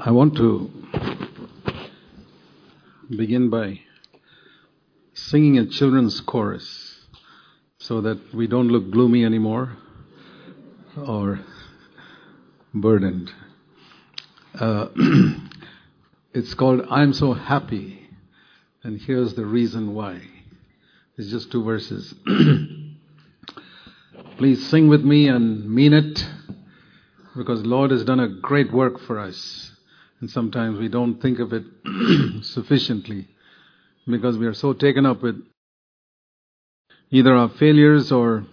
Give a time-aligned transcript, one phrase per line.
[0.00, 0.70] I want to
[3.10, 3.80] begin by
[5.12, 7.04] singing a children's chorus
[7.78, 9.76] so that we don't look gloomy anymore
[10.96, 11.40] or
[12.72, 13.32] burdened.
[14.54, 14.86] Uh,
[16.32, 18.08] it's called I'm So Happy,
[18.84, 20.20] and here's the reason why.
[21.16, 22.14] It's just two verses.
[24.36, 26.24] Please sing with me and mean it
[27.36, 29.72] because Lord has done a great work for us.
[30.20, 31.64] And sometimes we don't think of it
[32.44, 33.28] sufficiently
[34.06, 35.36] because we are so taken up with
[37.10, 38.44] either our failures or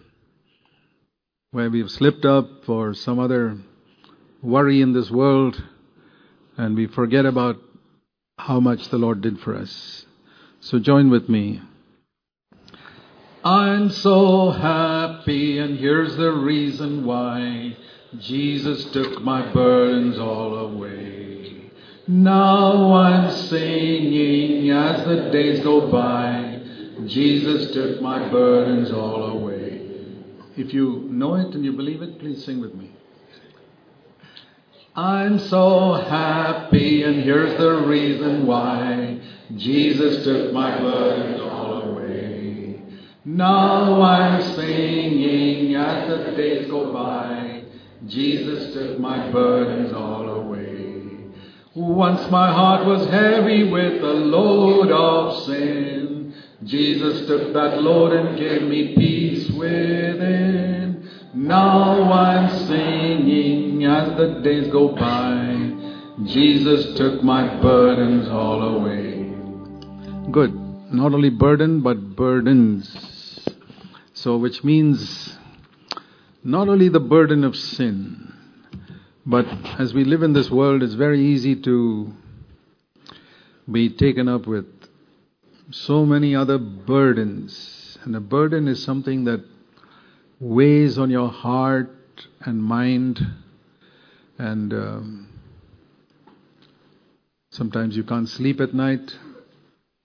[1.52, 3.58] where we've slipped up or some other
[4.42, 5.62] worry in this world
[6.58, 7.58] and we forget about
[8.38, 10.06] how much the Lord did for us.
[10.60, 11.62] So join with me.
[13.44, 17.78] I'm so happy and here's the reason why.
[18.20, 21.25] Jesus took my burdens all away.
[22.08, 26.62] Now I'm singing as the days go by.
[27.08, 29.82] Jesus took my burdens all away.
[30.56, 32.92] If you know it and you believe it, please sing with me.
[34.96, 39.20] I'm so happy, and here's the reason why.
[39.58, 42.82] Jesus took my burdens all away.
[43.26, 47.64] Now I'm singing as the days go by.
[48.06, 50.35] Jesus took my burdens all away.
[51.76, 56.34] Once my heart was heavy with a load of sin.
[56.64, 61.06] Jesus took that load and gave me peace within.
[61.34, 65.74] Now I'm singing as the days go by.
[66.24, 69.34] Jesus took my burdens all away.
[70.32, 70.54] Good.
[70.94, 73.50] Not only burden, but burdens.
[74.14, 75.38] So, which means
[76.42, 78.32] not only the burden of sin,
[79.26, 79.46] but
[79.80, 82.14] as we live in this world, it's very easy to
[83.72, 84.68] be taken up with
[85.72, 87.98] so many other burdens.
[88.04, 89.44] And a burden is something that
[90.40, 91.90] weighs on your heart
[92.42, 93.20] and mind,
[94.38, 95.28] and um,
[97.50, 99.18] sometimes you can't sleep at night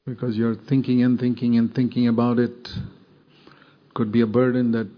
[0.06, 2.69] because you're thinking and thinking and thinking about it.
[3.93, 4.89] Could be a burden that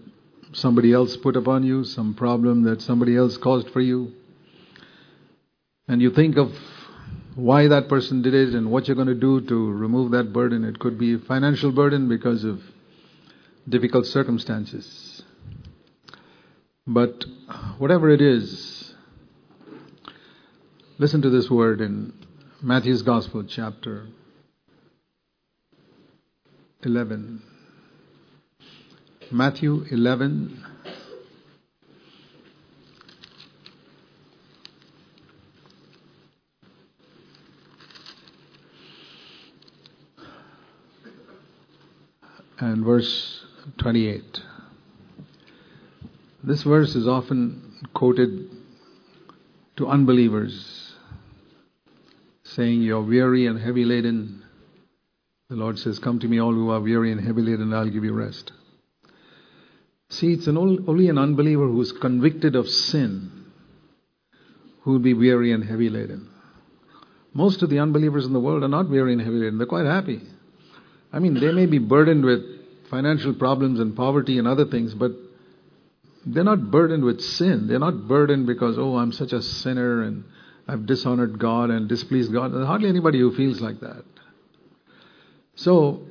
[0.53, 4.13] somebody else put upon you, some problem that somebody else caused for you.
[5.87, 6.51] And you think of
[7.35, 10.63] why that person did it and what you're going to do to remove that burden.
[10.63, 12.61] It could be a financial burden because of
[13.67, 15.23] difficult circumstances.
[16.85, 17.25] But
[17.77, 18.93] whatever it is,
[20.97, 22.13] listen to this word in
[22.61, 24.07] Matthew's Gospel, chapter
[26.83, 27.41] 11.
[29.31, 30.63] Matthew 11.
[42.63, 43.43] And verse
[43.79, 44.41] 28.
[46.45, 48.49] This verse is often quoted
[49.75, 50.95] to unbelievers,
[52.45, 54.45] saying, You're weary and heavy laden.
[55.49, 57.89] The Lord says, Come to me, all who are weary and heavy laden, and I'll
[57.89, 58.53] give you rest.
[60.07, 63.43] See, it's an only an unbeliever who's convicted of sin
[64.83, 66.29] who will be weary and heavy laden.
[67.33, 69.85] Most of the unbelievers in the world are not weary and heavy laden, they're quite
[69.85, 70.21] happy.
[71.13, 72.52] I mean, they may be burdened with
[72.93, 75.13] financial problems and poverty and other things, but
[76.27, 77.67] they're not burdened with sin.
[77.67, 80.23] They're not burdened because, oh, I'm such a sinner and
[80.67, 82.53] I've dishonored God and displeased God.
[82.53, 84.05] There's hardly anybody who feels like that.
[85.55, 86.03] So,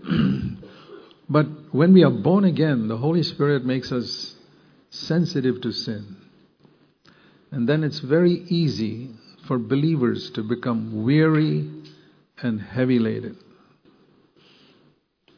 [1.28, 4.34] but when we are born again, the Holy Spirit makes us
[4.90, 6.16] sensitive to sin.
[7.52, 9.10] And then it's very easy
[9.46, 11.70] for believers to become weary
[12.38, 13.38] and heavy laden.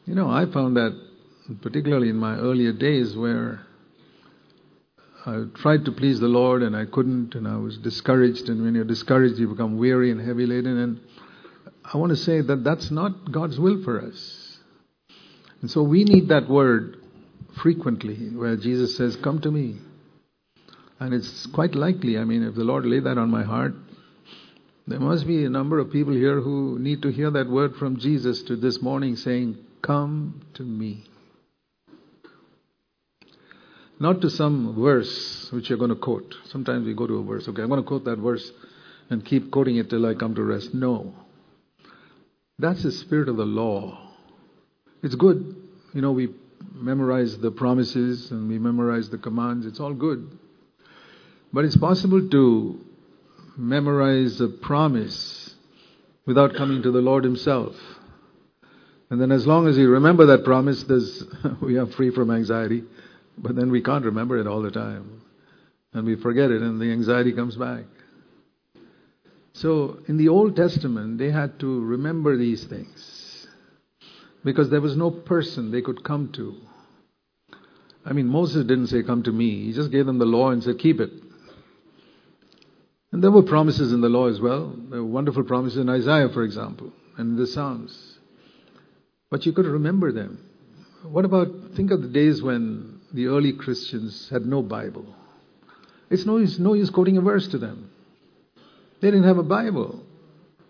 [0.07, 1.04] You know, I found that
[1.61, 3.61] particularly in my earlier days where
[5.25, 8.47] I tried to please the Lord and I couldn't, and I was discouraged.
[8.49, 10.77] And when you're discouraged, you become weary and heavy laden.
[10.77, 10.99] And
[11.83, 14.59] I want to say that that's not God's will for us.
[15.61, 16.97] And so we need that word
[17.61, 19.77] frequently where Jesus says, Come to me.
[20.99, 23.73] And it's quite likely, I mean, if the Lord laid that on my heart,
[24.87, 27.97] there must be a number of people here who need to hear that word from
[27.97, 31.05] Jesus to this morning saying, Come to me.
[33.99, 36.35] Not to some verse which you're going to quote.
[36.45, 38.51] Sometimes we go to a verse, okay, I'm going to quote that verse
[39.09, 40.73] and keep quoting it till I come to rest.
[40.73, 41.13] No.
[42.59, 44.11] That's the spirit of the law.
[45.03, 45.55] It's good.
[45.93, 46.29] You know, we
[46.73, 49.65] memorize the promises and we memorize the commands.
[49.65, 50.37] It's all good.
[51.53, 52.79] But it's possible to
[53.57, 55.55] memorize a promise
[56.25, 57.75] without coming to the Lord Himself.
[59.09, 60.83] And then, as long as you remember that promise,
[61.61, 62.83] we are free from anxiety.
[63.37, 65.21] But then we can't remember it all the time.
[65.93, 67.85] And we forget it, and the anxiety comes back.
[69.53, 73.47] So, in the Old Testament, they had to remember these things
[74.43, 76.55] because there was no person they could come to.
[78.05, 79.65] I mean, Moses didn't say, Come to me.
[79.65, 81.11] He just gave them the law and said, Keep it.
[83.11, 84.75] And there were promises in the law as well.
[84.89, 88.19] There were wonderful promises in Isaiah, for example, and in the Psalms.
[89.31, 90.39] But you could remember them.
[91.03, 95.05] What about, think of the days when the early Christians had no Bible.
[96.09, 97.89] It's no use, no use quoting a verse to them.
[99.01, 100.03] They didn't have a Bible.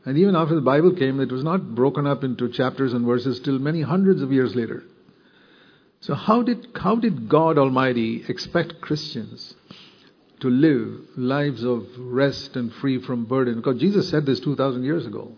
[0.06, 3.40] And even after the Bible came, it was not broken up into chapters and verses
[3.40, 4.84] till many hundreds of years later.
[6.02, 9.56] So how did, how did God Almighty expect Christians
[10.42, 13.56] to live lives of rest and free from burden?
[13.56, 15.32] Because Jesus said this 2,000 years ago.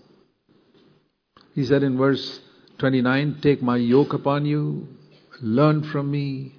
[1.56, 2.42] He said in verse
[2.80, 4.89] 29, Take my yoke upon you,
[5.42, 6.56] learn from me,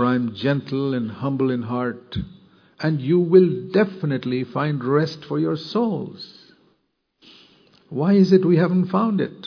[0.00, 2.16] for I am gentle and humble in heart,
[2.78, 6.54] and you will definitely find rest for your souls.
[7.90, 9.46] Why is it we haven't found it?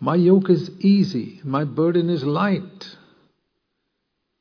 [0.00, 2.96] My yoke is easy, my burden is light.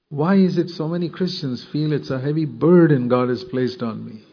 [0.09, 4.03] Why is it so many Christians feel it's a heavy burden God has placed on
[4.03, 4.24] me?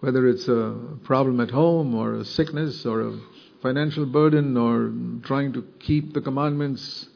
[0.00, 3.20] Whether it's a problem at home or a sickness or a
[3.62, 4.92] financial burden or
[5.24, 7.08] trying to keep the commandments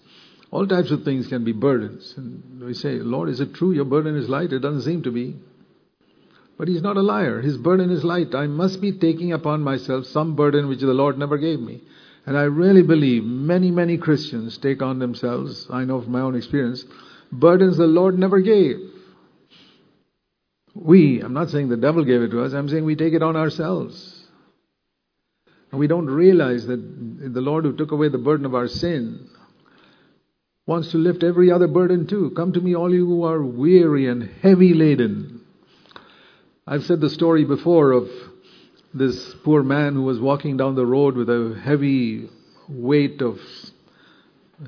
[0.50, 2.15] all types of things can be burdens.
[2.17, 4.53] And we say, Lord, is it true your burden is light?
[4.53, 5.37] It doesn't seem to be.
[6.56, 7.41] But He's not a liar.
[7.41, 8.35] His burden is light.
[8.35, 11.83] I must be taking upon myself some burden which the Lord never gave me.
[12.27, 16.35] And I really believe many, many Christians take on themselves, I know from my own
[16.35, 16.85] experience,
[17.31, 18.77] burdens the Lord never gave.
[20.75, 23.23] We, I'm not saying the devil gave it to us, I'm saying we take it
[23.23, 24.27] on ourselves.
[25.71, 29.29] And we don't realize that the Lord who took away the burden of our sin
[30.69, 32.31] wants to lift every other burden too.
[32.37, 35.41] Come to me, all you who are weary and heavy laden.
[36.67, 38.11] I've said the story before of
[38.93, 42.29] this poor man who was walking down the road with a heavy
[42.69, 43.41] weight of.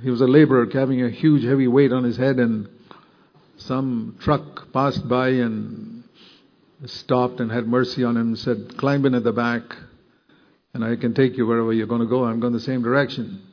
[0.02, 2.70] He was a laborer carrying a huge heavy weight on his head, and
[3.58, 6.04] some truck passed by and
[6.86, 9.76] stopped and had mercy on him and said, Climb in at the back,
[10.72, 12.24] and I can take you wherever you're going to go.
[12.24, 13.49] I'm going the same direction.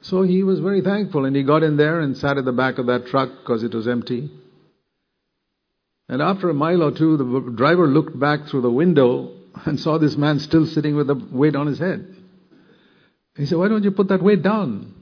[0.00, 2.78] So he was very thankful and he got in there and sat at the back
[2.78, 4.30] of that truck because it was empty.
[6.08, 9.34] And after a mile or two, the driver looked back through the window
[9.66, 12.16] and saw this man still sitting with the weight on his head.
[13.36, 14.94] He said, Why don't you put that weight down?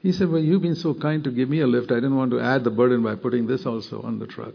[0.00, 2.32] He said, Well, you've been so kind to give me a lift, I didn't want
[2.32, 4.54] to add the burden by putting this also on the truck.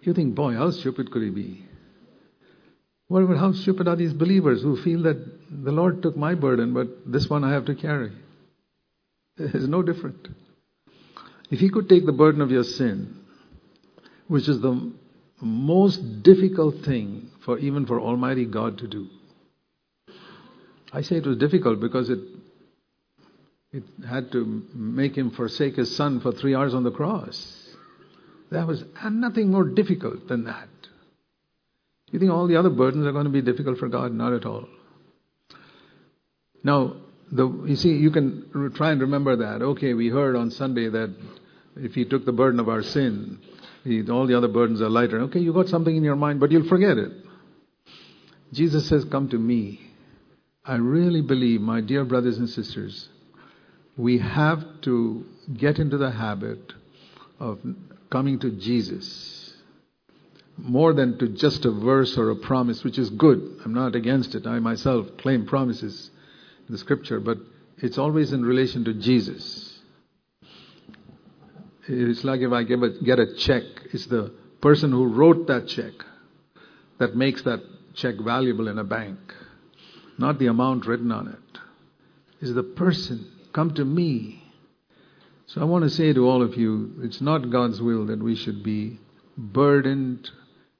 [0.00, 1.64] You think, boy, how stupid could he be?
[3.08, 5.16] What about how stupid are these believers who feel that
[5.52, 8.12] the Lord took my burden, but this one I have to carry?
[9.36, 10.28] It's no different.
[11.50, 13.18] If He could take the burden of your sin,
[14.28, 14.92] which is the
[15.40, 19.08] most difficult thing for even for Almighty God to do.
[20.92, 22.20] I say it was difficult because it
[23.72, 27.74] it had to make him forsake his son for three hours on the cross.
[28.50, 30.68] There was nothing more difficult than that.
[32.10, 34.12] You think all the other burdens are going to be difficult for God?
[34.12, 34.68] Not at all.
[36.64, 36.96] Now,
[37.30, 39.62] the, you see, you can try and remember that.
[39.62, 41.14] Okay, we heard on Sunday that
[41.76, 43.38] if He took the burden of our sin,
[43.84, 45.20] he, all the other burdens are lighter.
[45.22, 47.12] Okay, you got something in your mind, but you'll forget it.
[48.52, 49.80] Jesus says, Come to me.
[50.64, 53.08] I really believe, my dear brothers and sisters,
[53.96, 56.72] we have to get into the habit
[57.40, 57.58] of
[58.10, 59.54] coming to Jesus
[60.56, 63.58] more than to just a verse or a promise, which is good.
[63.64, 64.46] I'm not against it.
[64.46, 66.11] I myself claim promises
[66.68, 67.38] the scripture, but
[67.78, 69.80] it's always in relation to Jesus.
[71.88, 75.92] It's like if I a, get a check, it's the person who wrote that check
[76.98, 77.60] that makes that
[77.94, 79.18] check valuable in a bank,
[80.18, 81.60] not the amount written on it.
[82.40, 83.30] It's the person.
[83.52, 84.42] Come to me.
[85.46, 88.36] So I want to say to all of you, it's not God's will that we
[88.36, 88.98] should be
[89.36, 90.30] burdened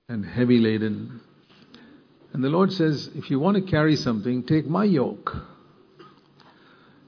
[0.08, 1.20] and heavy laden.
[2.32, 5.36] And the Lord says, if you want to carry something, take my yoke.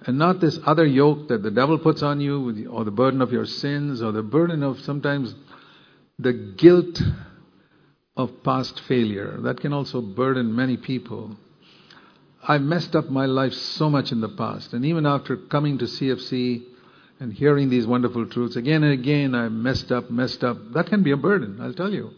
[0.07, 3.33] And not this other yoke that the devil puts on you, or the burden of
[3.33, 5.35] your sins, or the burden of sometimes
[6.19, 7.01] the guilt
[8.17, 9.39] of past failure.
[9.41, 11.37] That can also burden many people.
[12.47, 15.87] I messed up my life so much in the past, and even after coming to
[15.87, 16.63] CFC
[17.19, 20.59] and hearing these wonderful truths, again and again I messed up, messed up.
[20.75, 22.11] That can be a burden, I'll tell you.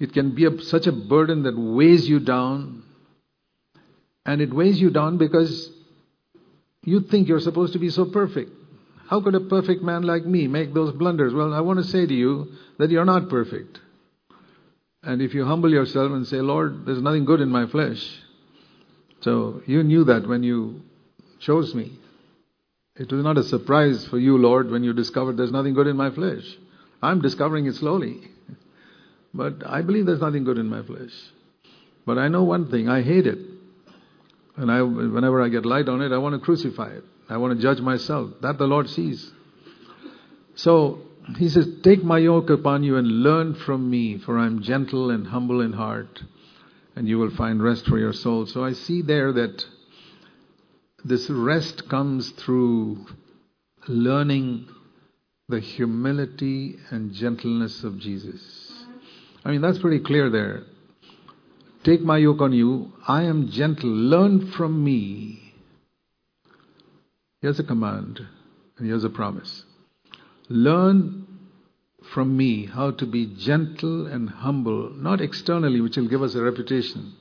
[0.00, 2.84] It can be a, such a burden that weighs you down.
[4.24, 5.70] And it weighs you down because
[6.84, 8.50] you think you're supposed to be so perfect.
[9.08, 11.34] How could a perfect man like me make those blunders?
[11.34, 13.78] Well, I want to say to you that you're not perfect.
[15.02, 18.02] And if you humble yourself and say, Lord, there's nothing good in my flesh.
[19.20, 20.82] So you knew that when you
[21.40, 21.98] chose me.
[22.96, 25.96] It was not a surprise for you, Lord, when you discovered there's nothing good in
[25.96, 26.44] my flesh.
[27.02, 28.20] I'm discovering it slowly.
[29.34, 31.12] But I believe there's nothing good in my flesh.
[32.06, 33.38] But I know one thing I hate it.
[34.56, 37.04] And I, whenever I get light on it, I want to crucify it.
[37.28, 38.30] I want to judge myself.
[38.42, 39.32] That the Lord sees.
[40.54, 41.00] So
[41.38, 45.10] he says, Take my yoke upon you and learn from me, for I am gentle
[45.10, 46.22] and humble in heart,
[46.94, 48.46] and you will find rest for your soul.
[48.46, 49.64] So I see there that
[51.04, 53.06] this rest comes through
[53.88, 54.68] learning
[55.48, 58.84] the humility and gentleness of Jesus.
[59.44, 60.64] I mean, that's pretty clear there.
[61.84, 62.92] Take my yoke on you.
[63.08, 63.90] I am gentle.
[63.90, 65.54] Learn from me.
[67.40, 68.20] Here's a command,
[68.78, 69.64] and here's a promise.
[70.48, 71.26] Learn
[72.14, 76.42] from me how to be gentle and humble, not externally, which will give us a
[76.42, 77.14] reputation.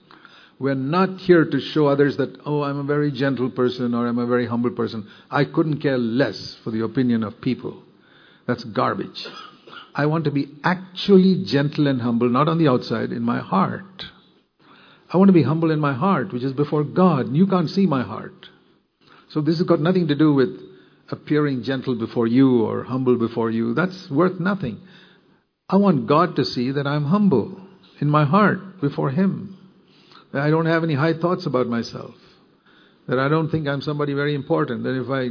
[0.60, 4.20] We're not here to show others that, oh, I'm a very gentle person or I'm
[4.20, 5.08] a very humble person.
[5.32, 7.82] I couldn't care less for the opinion of people.
[8.46, 9.28] That's garbage.
[9.96, 14.06] I want to be actually gentle and humble, not on the outside, in my heart.
[15.14, 17.36] I want to be humble in my heart, which is before God.
[17.36, 18.50] You can't see my heart.
[19.30, 20.50] So this has got nothing to do with
[21.10, 23.74] appearing gentle before you or humble before you.
[23.74, 24.80] That's worth nothing.
[25.68, 27.60] I want God to see that I'm humble
[28.00, 29.58] in my heart before Him.
[30.32, 32.16] That I don't have any high thoughts about myself.
[33.08, 34.84] That I don't think I'm somebody very important.
[34.84, 35.30] That if I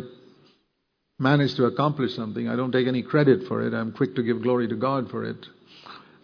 [1.19, 3.73] manage to accomplish something, I don't take any credit for it.
[3.73, 5.47] I'm quick to give glory to God for it.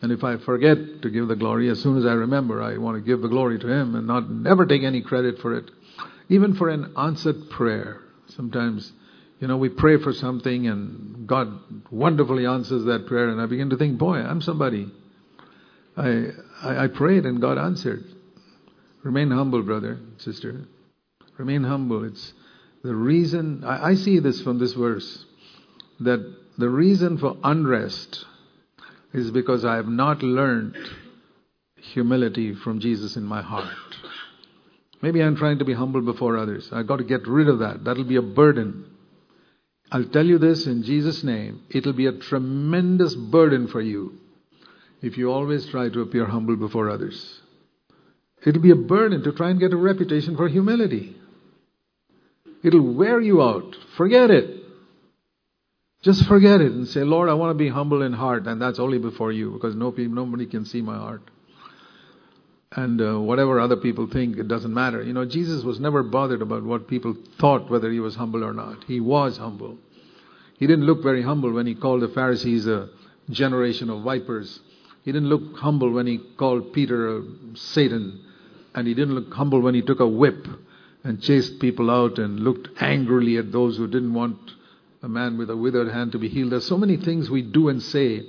[0.03, 2.97] And if I forget to give the glory, as soon as I remember, I want
[2.97, 5.71] to give the glory to Him and not never take any credit for it.
[6.29, 8.01] Even for an answered prayer.
[8.29, 8.93] Sometimes,
[9.41, 11.59] you know, we pray for something and God
[11.91, 14.91] wonderfully answers that prayer, and I begin to think, boy, I'm somebody.
[15.97, 16.27] I,
[16.63, 18.05] I, I prayed and God answered.
[19.03, 20.67] Remain humble, brother, sister.
[21.39, 22.05] Remain humble.
[22.05, 22.33] It's
[22.83, 25.25] the reason, I, I see this from this verse,
[26.01, 28.25] that the reason for unrest
[29.17, 30.77] is because I have not learned
[31.77, 33.75] humility from Jesus in my heart.
[35.03, 36.69] Maybe I'm trying to be humble before others.
[36.73, 37.85] I've got to get rid of that.
[37.85, 38.85] That'll be a burden.
[39.91, 41.63] I'll tell you this in Jesus' name.
[41.71, 44.19] It'll be a tremendous burden for you
[45.01, 47.41] if you always try to appear humble before others.
[48.45, 51.17] It'll be a burden to try and get a reputation for humility.
[52.63, 53.77] It'll wear you out.
[53.97, 54.66] Forget it.
[56.03, 58.79] Just forget it and say, Lord, I want to be humble in heart, and that's
[58.79, 61.23] only before you because no nobody can see my heart.
[62.73, 65.03] And uh, whatever other people think, it doesn't matter.
[65.03, 68.53] You know, Jesus was never bothered about what people thought whether he was humble or
[68.53, 68.85] not.
[68.85, 69.79] He was humble.
[70.59, 72.89] He didn't look very humble when he called the Pharisees a
[73.31, 74.61] generation of vipers.
[75.05, 77.23] He didn't look humble when he called Peter a
[77.55, 78.25] Satan.
[78.75, 80.47] And he didn't look humble when he took a whip
[81.05, 84.39] and chased people out and looked angrily at those who didn't want
[85.07, 86.51] a man with a withered hand to be healed.
[86.51, 88.25] There's so many things we do and say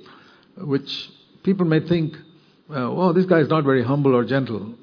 [0.58, 1.10] which
[1.42, 2.16] people may think,
[2.70, 4.76] well, this guy is not very humble or gentle.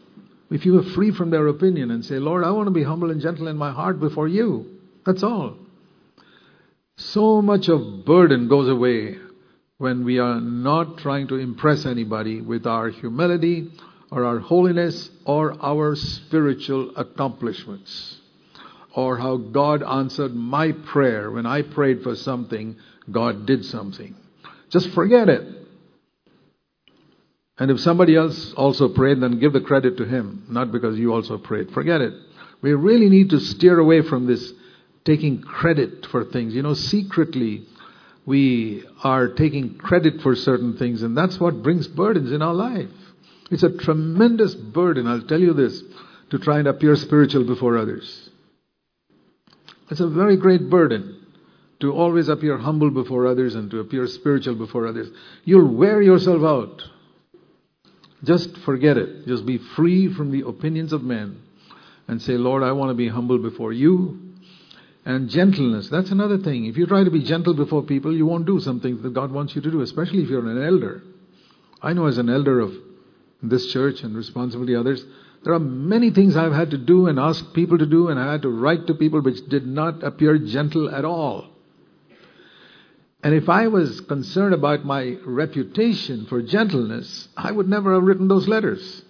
[0.51, 3.13] If you are free from their opinion and say, Lord, I want to be humble
[3.13, 5.57] and gentle in my heart before you, that's all.
[6.97, 9.19] So much of burden goes away
[9.79, 13.71] when we are not trying to impress anybody with our humility
[14.11, 18.21] or our holiness or our spiritual accomplishments
[18.95, 21.31] or how God answered my prayer.
[21.31, 22.77] When I prayed for something,
[23.11, 24.15] God did something.
[24.71, 25.43] Just forget it.
[27.59, 31.13] And if somebody else also prayed, then give the credit to him, not because you
[31.13, 31.71] also prayed.
[31.71, 32.13] Forget it.
[32.63, 34.53] We really need to steer away from this
[35.05, 36.55] taking credit for things.
[36.55, 37.67] You know, secretly,
[38.27, 42.89] we are taking credit for certain things, and that's what brings burdens in our life.
[43.51, 45.81] It's a tremendous burden, I'll tell you this,
[46.31, 48.31] to try and appear spiritual before others.
[49.95, 51.25] It's a very great burden
[51.79, 55.07] to always appear humble before others and to appear spiritual before others.
[55.45, 56.83] You'll wear yourself out.
[58.25, 59.25] Just forget it.
[59.29, 61.41] Just be free from the opinions of men
[62.09, 64.35] and say, Lord, I want to be humble before you.
[65.05, 66.65] And gentleness, that's another thing.
[66.65, 69.55] If you try to be gentle before people, you won't do something that God wants
[69.55, 71.05] you to do, especially if you're an elder.
[71.81, 72.75] I know as an elder of
[73.45, 75.05] this church and responsibility others,
[75.45, 78.33] there are many things I've had to do and ask people to do, and I
[78.33, 81.51] had to write to people which did not appear gentle at all.
[83.23, 88.29] And if I was concerned about my reputation for gentleness, I would never have written
[88.29, 89.03] those letters.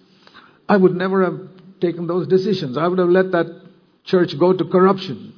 [0.69, 1.39] I would never have
[1.81, 2.77] taken those decisions.
[2.77, 3.47] I would have let that
[4.03, 5.33] church go to corruption.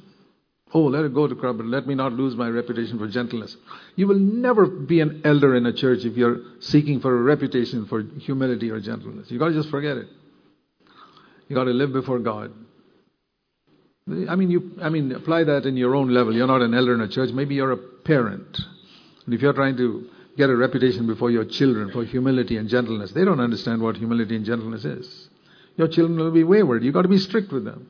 [0.72, 1.70] Oh, let it go to corruption.
[1.70, 3.56] Let me not lose my reputation for gentleness.
[3.96, 7.86] You will never be an elder in a church if you're seeking for a reputation
[7.86, 9.30] for humility or gentleness.
[9.30, 10.08] You've got to just forget it.
[11.48, 12.52] You got to live before God.
[14.28, 16.34] I mean, you, I mean, apply that in your own level.
[16.34, 17.30] You're not an elder in a church.
[17.30, 18.58] Maybe you're a parent.
[19.26, 23.12] And if you're trying to get a reputation before your children for humility and gentleness,
[23.12, 25.28] they don't understand what humility and gentleness is.
[25.76, 26.84] Your children will be wayward.
[26.84, 27.88] You've got to be strict with them.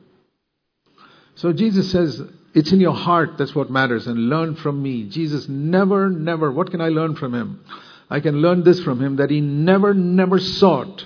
[1.35, 2.21] So Jesus says,
[2.53, 5.07] it's in your heart that's what matters, and learn from me.
[5.07, 7.63] Jesus never, never, what can I learn from him?
[8.09, 11.05] I can learn this from him that he never, never sought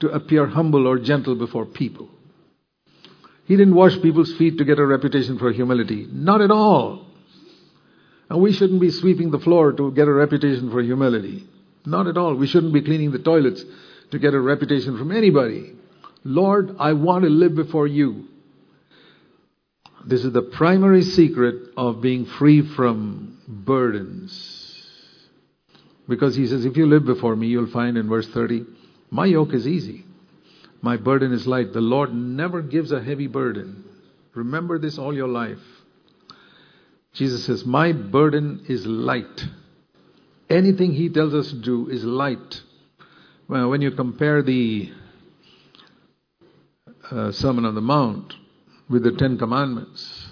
[0.00, 2.08] to appear humble or gentle before people.
[3.44, 6.06] He didn't wash people's feet to get a reputation for humility.
[6.10, 7.06] Not at all.
[8.28, 11.44] And we shouldn't be sweeping the floor to get a reputation for humility.
[11.84, 12.34] Not at all.
[12.34, 13.64] We shouldn't be cleaning the toilets
[14.12, 15.72] to get a reputation from anybody.
[16.22, 18.28] Lord, I want to live before you.
[20.06, 24.68] This is the primary secret of being free from burdens.
[26.08, 28.64] Because he says, if you live before me, you'll find in verse 30,
[29.10, 30.04] my yoke is easy.
[30.82, 31.72] My burden is light.
[31.72, 33.84] The Lord never gives a heavy burden.
[34.34, 35.58] Remember this all your life.
[37.12, 39.44] Jesus says, My burden is light.
[40.48, 42.62] Anything He tells us to do is light.
[43.48, 44.92] Well, when you compare the
[47.10, 48.34] uh, Sermon on the Mount
[48.88, 50.28] with the Ten Commandments,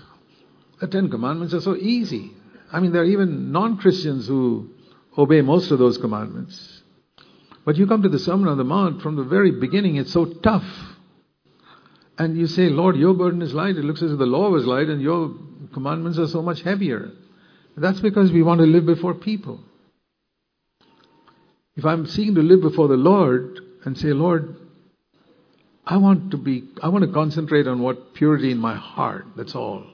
[0.80, 2.32] the Ten Commandments are so easy.
[2.72, 4.70] I mean, there are even non Christians who
[5.16, 6.77] obey most of those commandments.
[7.68, 10.24] But you come to the Sermon on the Mount from the very beginning, it's so
[10.24, 10.64] tough.
[12.16, 13.76] And you say, Lord, your burden is light.
[13.76, 15.34] It looks as if the law was light and your
[15.74, 17.10] commandments are so much heavier.
[17.76, 19.60] That's because we want to live before people.
[21.76, 24.56] If I'm seeking to live before the Lord and say, Lord,
[25.84, 29.54] I want to be, I want to concentrate on what purity in my heart, that's
[29.54, 29.84] all.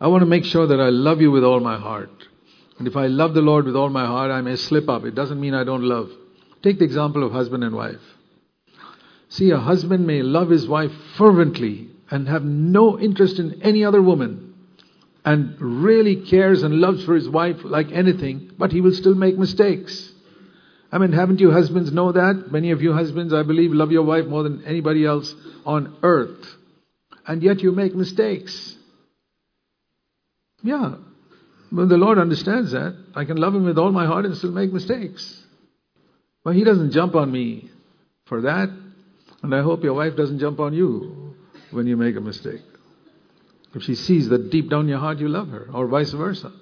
[0.00, 2.28] I want to make sure that I love you with all my heart.
[2.78, 5.04] And if I love the Lord with all my heart, I may slip up.
[5.04, 6.10] It doesn't mean I don't love.
[6.62, 8.00] Take the example of husband and wife.
[9.28, 14.00] See, a husband may love his wife fervently and have no interest in any other
[14.00, 14.54] woman
[15.24, 19.36] and really cares and loves for his wife like anything, but he will still make
[19.36, 20.12] mistakes.
[20.90, 22.50] I mean, haven't you husbands know that?
[22.50, 25.34] Many of you husbands, I believe, love your wife more than anybody else
[25.66, 26.56] on earth.
[27.26, 28.76] And yet you make mistakes.
[30.62, 30.94] Yeah,
[31.70, 32.96] the Lord understands that.
[33.14, 35.44] I can love Him with all my heart and still make mistakes.
[36.44, 37.70] But He doesn't jump on me
[38.26, 38.70] for that.
[39.42, 41.34] And I hope your wife doesn't jump on you
[41.70, 42.62] when you make a mistake.
[43.74, 46.52] If she sees that deep down your heart you love her, or vice versa.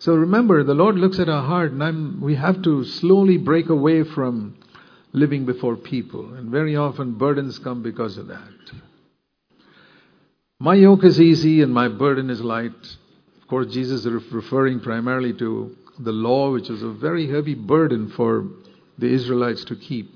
[0.00, 3.68] So remember, the Lord looks at our heart, and I'm, we have to slowly break
[3.68, 4.58] away from
[5.12, 6.34] living before people.
[6.34, 8.48] And very often burdens come because of that.
[10.60, 12.96] My yoke is easy and my burden is light.
[13.48, 18.10] Of course, Jesus is referring primarily to the law, which was a very heavy burden
[18.10, 18.46] for
[18.98, 20.10] the Israelites to keep.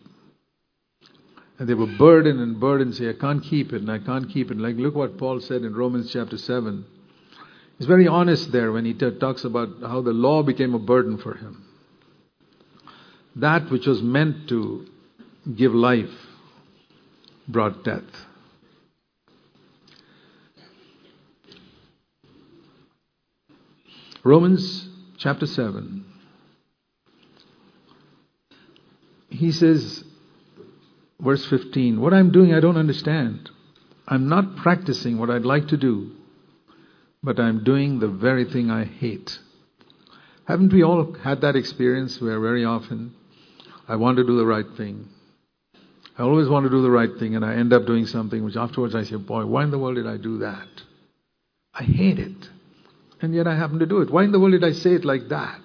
[1.58, 4.50] And they were burdened and burdened, say, I can't keep it and I can't keep
[4.50, 4.58] it.
[4.58, 6.84] Like, look what Paul said in Romans chapter 7.
[7.78, 11.16] He's very honest there when he t- talks about how the law became a burden
[11.16, 11.64] for him.
[13.36, 14.84] That which was meant to
[15.56, 16.12] give life
[17.48, 18.26] brought death.
[24.24, 26.04] Romans chapter 7.
[29.30, 30.04] He says,
[31.18, 33.50] verse 15, What I'm doing, I don't understand.
[34.06, 36.12] I'm not practicing what I'd like to do,
[37.22, 39.40] but I'm doing the very thing I hate.
[40.44, 43.14] Haven't we all had that experience where very often
[43.88, 45.08] I want to do the right thing?
[46.16, 48.56] I always want to do the right thing, and I end up doing something which
[48.56, 50.68] afterwards I say, Boy, why in the world did I do that?
[51.74, 52.51] I hate it
[53.22, 54.10] and yet I happen to do it.
[54.10, 55.60] Why in the world did I say it like that?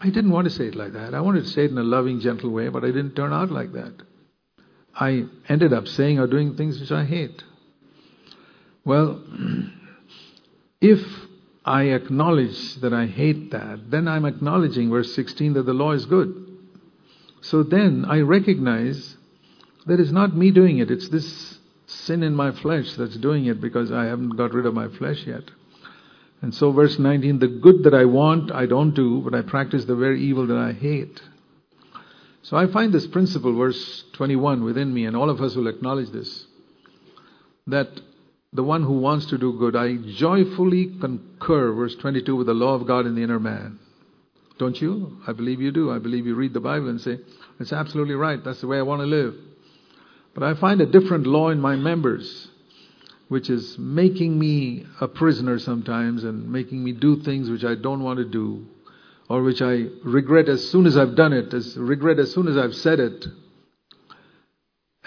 [0.00, 1.14] I didn't want to say it like that.
[1.14, 3.52] I wanted to say it in a loving, gentle way, but I didn't turn out
[3.52, 3.94] like that.
[4.94, 7.44] I ended up saying or doing things which I hate.
[8.84, 9.22] Well,
[10.80, 11.00] if
[11.64, 16.06] I acknowledge that I hate that, then I'm acknowledging, verse 16, that the law is
[16.06, 16.48] good.
[17.40, 19.16] So then I recognize
[19.86, 23.60] that it's not me doing it, it's this sin in my flesh that's doing it
[23.60, 25.44] because I haven't got rid of my flesh yet.
[26.42, 29.84] And so, verse 19 the good that I want, I don't do, but I practice
[29.84, 31.22] the very evil that I hate.
[32.42, 36.10] So, I find this principle, verse 21, within me, and all of us will acknowledge
[36.10, 36.46] this
[37.68, 37.88] that
[38.52, 42.74] the one who wants to do good, I joyfully concur, verse 22, with the law
[42.74, 43.78] of God in the inner man.
[44.58, 45.18] Don't you?
[45.26, 45.90] I believe you do.
[45.90, 47.18] I believe you read the Bible and say,
[47.58, 48.42] it's absolutely right.
[48.44, 49.34] That's the way I want to live.
[50.34, 52.48] But I find a different law in my members,
[53.32, 58.02] which is making me a prisoner sometimes and making me do things which I don't
[58.02, 58.66] want to do,
[59.26, 62.58] or which I regret as soon as I've done it, as regret as soon as
[62.58, 63.26] I've said it.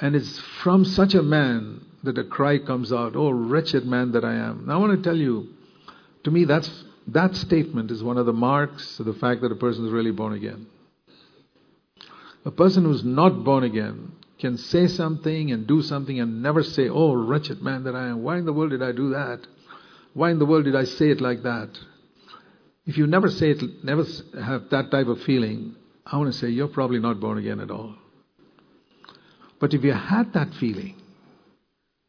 [0.01, 4.25] And it's from such a man that a cry comes out, Oh, wretched man that
[4.25, 4.65] I am.
[4.65, 5.49] Now I want to tell you,
[6.23, 9.55] to me, that's, that statement is one of the marks of the fact that a
[9.55, 10.65] person is really born again.
[12.43, 14.13] A person who's not born again
[14.45, 18.21] can say something and do something and never say, Oh, wretched man that I am,
[18.21, 19.39] why in the world did I do that?
[20.13, 21.69] Why in the world did I say it like that?
[22.85, 24.03] If you never say it, never
[24.39, 27.71] have that type of feeling, I want to say you're probably not born again at
[27.71, 27.95] all.
[29.59, 31.01] But if you had that feeling,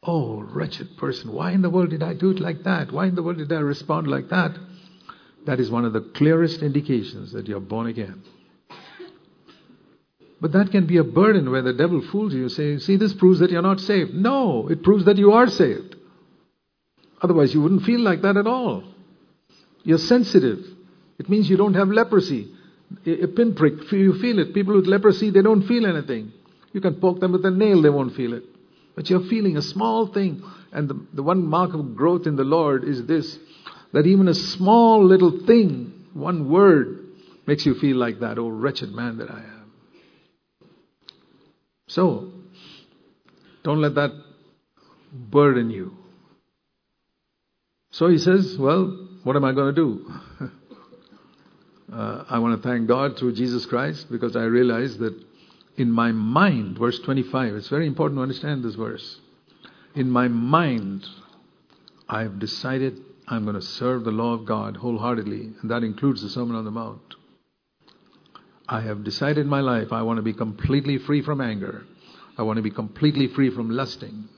[0.02, 2.92] oh, wretched person, why in the world did I do it like that?
[2.92, 4.58] Why in the world did I respond like that?
[5.46, 8.22] That is one of the clearest indications that you're born again.
[10.40, 13.40] But that can be a burden where the devil fools you, saying, See, this proves
[13.40, 14.14] that you're not saved.
[14.14, 15.96] No, it proves that you are saved.
[17.22, 18.84] Otherwise, you wouldn't feel like that at all.
[19.82, 20.58] You're sensitive.
[21.18, 22.48] It means you don't have leprosy.
[23.06, 24.52] A pinprick, you feel it.
[24.52, 26.32] People with leprosy, they don't feel anything.
[26.72, 28.44] You can poke them with a nail, they won't feel it.
[28.94, 30.42] But you're feeling a small thing.
[30.72, 33.38] And the, the one mark of growth in the Lord is this
[33.92, 37.06] that even a small little thing, one word,
[37.46, 38.38] makes you feel like that.
[38.38, 39.55] Oh, wretched man that I am.
[41.88, 42.32] So,
[43.62, 44.12] don't let that
[45.12, 45.96] burden you.
[47.90, 50.12] So he says, Well, what am I going to do?
[51.92, 55.14] uh, I want to thank God through Jesus Christ because I realize that
[55.76, 59.20] in my mind, verse 25, it's very important to understand this verse.
[59.94, 61.06] In my mind,
[62.08, 66.22] I have decided I'm going to serve the law of God wholeheartedly, and that includes
[66.22, 67.14] the Sermon on the Mount.
[68.68, 71.84] I have decided in my life I want to be completely free from anger.
[72.36, 74.28] I want to be completely free from lusting.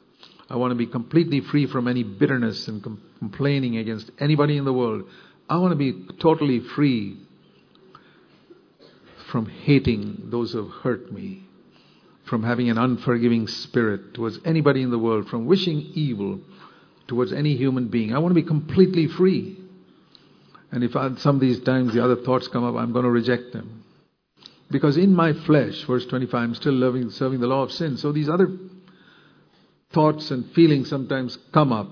[0.51, 4.65] I want to be completely free from any bitterness and com- complaining against anybody in
[4.65, 5.05] the world.
[5.49, 7.19] I want to be totally free
[9.31, 11.43] from hating those who have hurt me,
[12.25, 16.41] from having an unforgiving spirit towards anybody in the world, from wishing evil
[17.09, 18.15] towards any human being.
[18.15, 19.59] I want to be completely free.
[20.71, 23.11] And if I, some of these times the other thoughts come up, I'm going to
[23.11, 23.85] reject them.
[24.71, 27.97] Because in my flesh, verse 25, I'm still loving, serving the law of sin.
[27.97, 28.49] So these other
[29.93, 31.89] thoughts and feelings sometimes come up.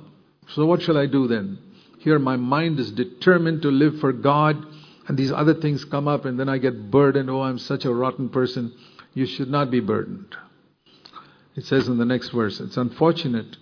[0.49, 1.59] So what shall I do then?
[1.99, 4.65] Here my mind is determined to live for God,
[5.09, 7.31] and these other things come up, and then I get burdened.
[7.31, 8.73] Oh, I'm such a rotten person.
[9.15, 10.37] You should not be burdened.
[11.57, 13.57] It says in the next verse, it's unfortunate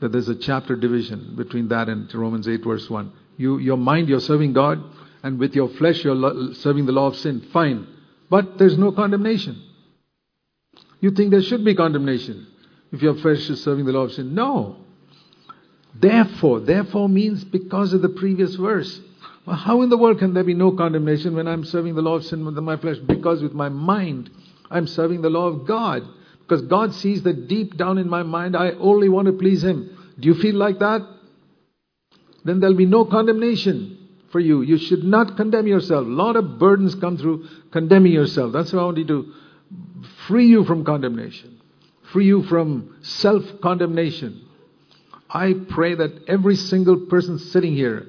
[0.00, 3.10] that there's a chapter division between that and Romans 8, verse 1.
[3.38, 4.78] You, your mind, you're serving God,
[5.22, 7.40] and with your flesh, you're lo- serving the law of sin.
[7.52, 7.86] Fine.
[8.30, 9.62] But there's no condemnation.
[11.00, 12.46] You think there should be condemnation
[12.92, 14.34] if your flesh is serving the law of sin.
[14.34, 14.76] No.
[15.94, 19.00] Therefore, therefore means because of the previous verse.
[19.46, 22.16] Well, how in the world can there be no condemnation when I'm serving the law
[22.16, 22.98] of sin with my flesh?
[22.98, 24.30] Because with my mind,
[24.70, 26.02] I'm serving the law of God.
[26.40, 29.96] Because God sees that deep down in my mind, I only want to please Him.
[30.18, 31.00] Do you feel like that?
[32.44, 33.97] Then there'll be no condemnation
[34.30, 34.62] for you.
[34.62, 36.06] You should not condemn yourself.
[36.06, 38.52] A lot of burdens come through condemning yourself.
[38.52, 39.32] That's why I want you to
[40.26, 41.60] free you from condemnation,
[42.12, 44.44] free you from self condemnation.
[45.30, 48.06] I pray that every single person sitting here,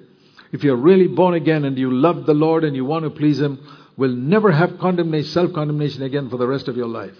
[0.51, 3.39] if you're really born again and you love the Lord and you want to please
[3.39, 3.59] Him,
[3.97, 7.17] will never have condemnation, self condemnation again for the rest of your life.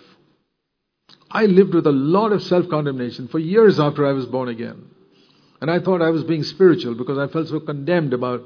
[1.32, 4.90] I lived with a lot of self condemnation for years after I was born again.
[5.62, 8.42] And I thought I was being spiritual because I felt so condemned about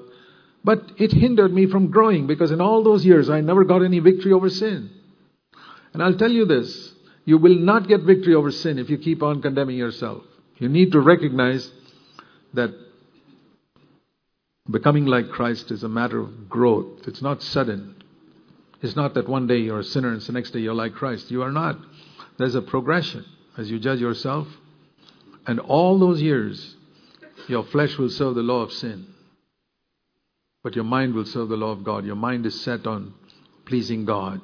[0.64, 4.00] but it hindered me from growing because in all those years I never got any
[4.00, 4.90] victory over sin.
[5.94, 6.94] And I'll tell you this
[7.26, 10.24] you will not get victory over sin if you keep on condemning yourself.
[10.58, 11.70] You need to recognize
[12.54, 12.72] that
[14.70, 17.96] becoming like Christ is a matter of growth, it's not sudden.
[18.82, 21.32] It's not that one day you're a sinner and the next day you're like Christ.
[21.32, 21.78] You are not.
[22.38, 23.26] There's a progression
[23.58, 24.48] as you judge yourself.
[25.48, 26.76] And all those years,
[27.48, 29.13] your flesh will serve the law of sin.
[30.64, 32.06] But your mind will serve the law of God.
[32.06, 33.14] Your mind is set on
[33.66, 34.42] pleasing God.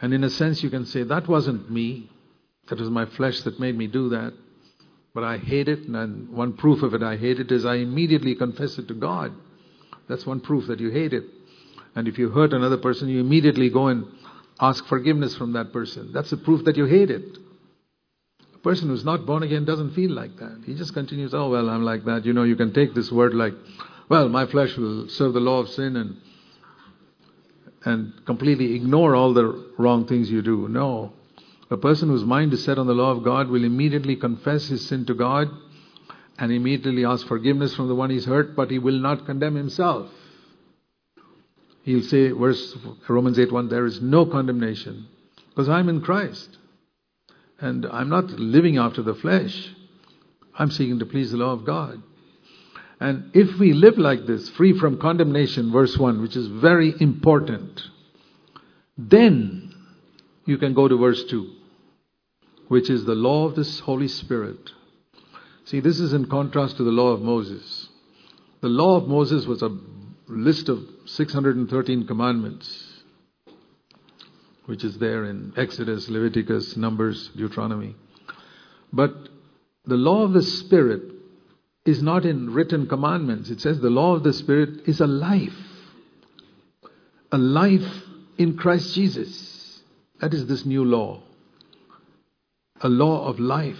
[0.00, 2.10] And in a sense, you can say, that wasn't me.
[2.68, 4.32] That was my flesh that made me do that.
[5.14, 8.34] But I hate it, and one proof of it I hate it is I immediately
[8.34, 9.32] confess it to God.
[10.08, 11.24] That's one proof that you hate it.
[11.94, 14.06] And if you hurt another person, you immediately go and
[14.58, 16.12] ask forgiveness from that person.
[16.12, 17.38] That's a proof that you hate it.
[18.54, 20.62] A person who's not born again doesn't feel like that.
[20.64, 22.24] He just continues, oh, well, I'm like that.
[22.24, 23.52] You know, you can take this word like,
[24.08, 26.16] well, my flesh will serve the law of sin and
[27.84, 30.68] and completely ignore all the wrong things you do.
[30.68, 31.12] No.
[31.70, 34.86] A person whose mind is set on the law of God will immediately confess his
[34.86, 35.48] sin to God
[36.38, 40.10] and immediately ask forgiveness from the one he's hurt, but he will not condemn himself.
[41.82, 42.76] He'll say, verse
[43.08, 45.08] Romans 8 1, there is no condemnation
[45.48, 46.58] because I'm in Christ.
[47.58, 49.70] And I'm not living after the flesh.
[50.54, 52.02] I'm seeking to please the law of God.
[53.02, 57.82] And if we live like this, free from condemnation, verse 1, which is very important,
[58.96, 59.74] then
[60.44, 61.50] you can go to verse 2,
[62.68, 64.70] which is the law of the Holy Spirit.
[65.64, 67.88] See, this is in contrast to the law of Moses.
[68.60, 69.76] The law of Moses was a
[70.28, 73.02] list of 613 commandments,
[74.66, 77.96] which is there in Exodus, Leviticus, Numbers, Deuteronomy.
[78.92, 79.12] But
[79.86, 81.02] the law of the Spirit
[81.84, 83.50] is not in written commandments.
[83.50, 85.52] It says the law of the Spirit is a life.
[87.32, 88.04] A life
[88.38, 89.80] in Christ Jesus.
[90.20, 91.22] That is this new law.
[92.80, 93.78] A law of life.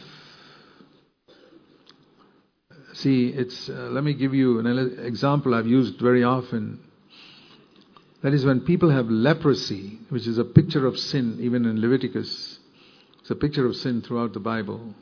[2.94, 6.80] See, it's, uh, let me give you an example I've used very often.
[8.22, 12.58] That is when people have leprosy, which is a picture of sin, even in Leviticus.
[13.20, 14.94] It's a picture of sin throughout the Bible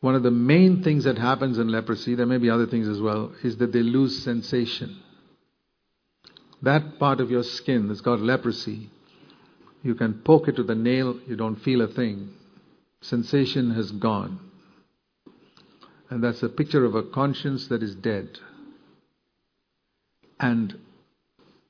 [0.00, 3.00] one of the main things that happens in leprosy, there may be other things as
[3.00, 5.02] well, is that they lose sensation.
[6.62, 8.90] That part of your skin that's got leprosy,
[9.82, 12.30] you can poke it with a nail, you don't feel a thing.
[13.00, 14.40] Sensation has gone.
[16.10, 18.38] And that's a picture of a conscience that is dead.
[20.40, 20.78] And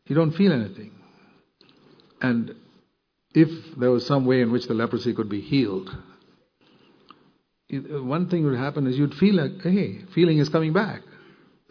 [0.07, 0.93] you don't feel anything.
[2.21, 2.55] And
[3.35, 5.95] if there was some way in which the leprosy could be healed,
[7.71, 11.03] one thing would happen is you'd feel like, hey, feeling is coming back.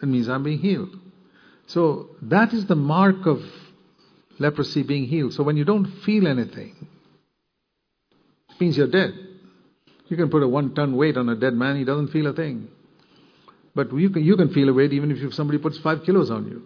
[0.00, 0.96] That means I'm being healed.
[1.66, 3.40] So that is the mark of
[4.38, 5.34] leprosy being healed.
[5.34, 6.86] So when you don't feel anything,
[8.50, 9.12] it means you're dead.
[10.06, 12.32] You can put a one ton weight on a dead man, he doesn't feel a
[12.32, 12.68] thing.
[13.74, 16.46] But you can, you can feel a weight even if somebody puts five kilos on
[16.46, 16.62] you.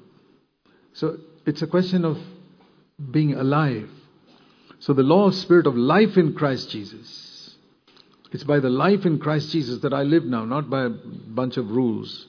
[0.92, 1.16] So
[1.47, 2.18] it's a question of
[3.11, 3.88] being alive.
[4.79, 7.32] So the law of spirit of life in Christ Jesus
[8.33, 11.57] it's by the life in Christ Jesus that I live now, not by a bunch
[11.57, 12.27] of rules.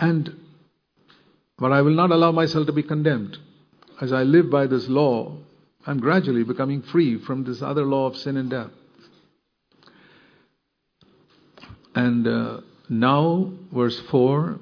[0.00, 0.34] And
[1.58, 3.36] but I will not allow myself to be condemned.
[4.00, 5.36] As I live by this law,
[5.84, 8.70] I'm gradually becoming free from this other law of sin and death.
[11.96, 14.60] And uh, now, verse 4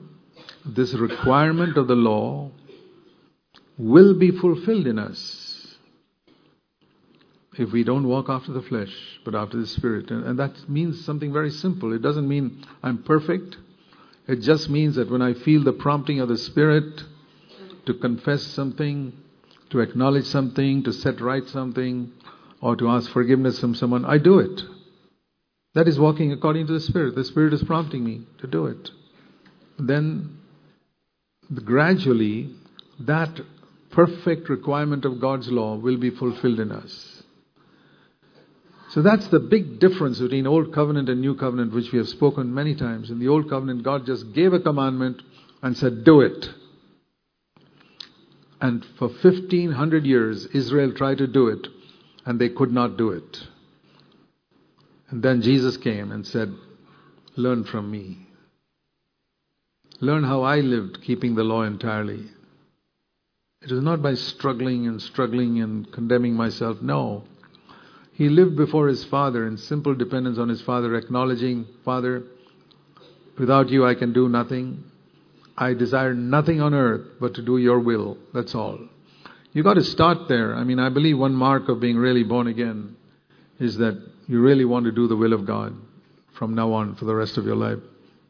[0.65, 2.51] this requirement of the law
[3.79, 5.46] will be fulfilled in us
[7.59, 8.93] if we don't walk after the flesh,
[9.25, 10.11] but after the Spirit.
[10.11, 11.93] And, and, that means something very simple.
[11.93, 13.57] It doesn't mean I'm perfect.
[14.27, 17.03] It just means that when I feel the prompting of the Spirit
[17.87, 19.13] to confess something,
[19.71, 22.13] to acknowledge something, to set right something,
[22.61, 24.63] or to ask forgiveness from someone, I do it.
[25.75, 27.15] That is walking according to the Spirit.
[27.15, 28.91] The Spirit is prompting me to do it.
[29.79, 30.39] Then,
[31.65, 32.51] gradually,
[33.01, 33.41] that
[33.91, 37.16] perfect requirement of God's law will be fulfilled in us.
[38.97, 42.55] So that's the big difference between Old Covenant and New Covenant, which we have spoken
[42.55, 43.11] many times.
[43.11, 45.21] In the Old Covenant, God just gave a commandment
[45.61, 46.49] and said, Do it.
[48.59, 51.69] And for 1500 years, Israel tried to do it,
[52.25, 53.43] and they could not do it.
[55.11, 56.55] And then Jesus came and said,
[57.37, 58.27] Learn from me.
[60.01, 62.31] Learn how I lived, keeping the law entirely.
[63.61, 66.81] It was not by struggling and struggling and condemning myself.
[66.81, 67.25] No.
[68.17, 72.23] He lived before his Father in simple dependence on his Father, acknowledging, Father,
[73.39, 74.85] without you I can do nothing.
[75.57, 78.17] I desire nothing on earth but to do your will.
[78.33, 78.79] That's all.
[79.53, 80.55] You got to start there.
[80.55, 82.97] I mean, I believe one mark of being really born again
[83.61, 85.75] is that you really want to do the will of God
[86.39, 87.79] from now on for the rest of your life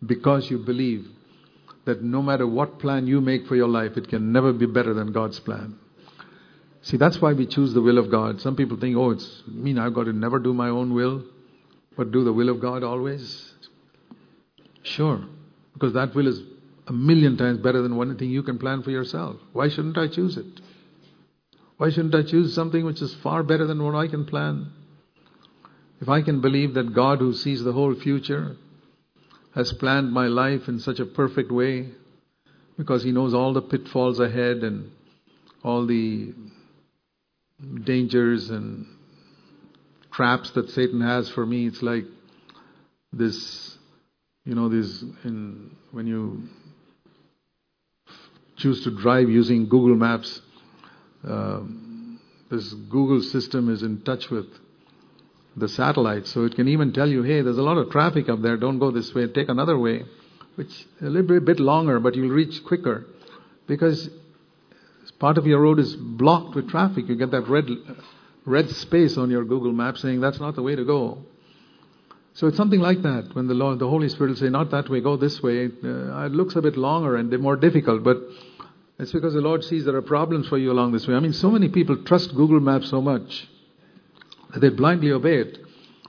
[0.04, 1.06] because you believe
[1.84, 4.94] that no matter what plan you make for your life, it can never be better
[4.94, 5.78] than God's plan.
[6.86, 8.40] See, that's why we choose the will of God.
[8.40, 11.24] Some people think, oh, it's mean I've got to never do my own will,
[11.96, 13.52] but do the will of God always.
[14.84, 15.24] Sure,
[15.74, 16.40] because that will is
[16.86, 19.34] a million times better than anything you can plan for yourself.
[19.52, 20.60] Why shouldn't I choose it?
[21.76, 24.70] Why shouldn't I choose something which is far better than what I can plan?
[26.00, 28.54] If I can believe that God, who sees the whole future,
[29.56, 31.88] has planned my life in such a perfect way
[32.78, 34.92] because He knows all the pitfalls ahead and
[35.64, 36.32] all the
[37.84, 38.86] dangers and
[40.12, 41.66] traps that Satan has for me.
[41.66, 42.04] It's like
[43.12, 43.78] this,
[44.44, 46.42] you know, this in when you
[48.56, 50.40] choose to drive using Google Maps,
[51.26, 51.60] uh,
[52.50, 54.46] this Google system is in touch with
[55.56, 58.42] the satellite, so it can even tell you, hey, there's a lot of traffic up
[58.42, 60.04] there, don't go this way, take another way,
[60.54, 63.06] which a little bit longer, but you'll reach quicker
[63.66, 64.10] because
[65.18, 67.08] part of your road is blocked with traffic.
[67.08, 67.68] You get that red,
[68.44, 71.24] red space on your Google map saying that's not the way to go.
[72.34, 73.30] So it's something like that.
[73.32, 76.26] When the Lord, the Holy Spirit will say, "Not that way, go this way," uh,
[76.26, 78.18] it looks a bit longer and more difficult, but
[78.98, 81.14] it's because the Lord sees there are problems for you along this way.
[81.14, 83.48] I mean, so many people trust Google Maps so much
[84.52, 85.58] that they blindly obey it,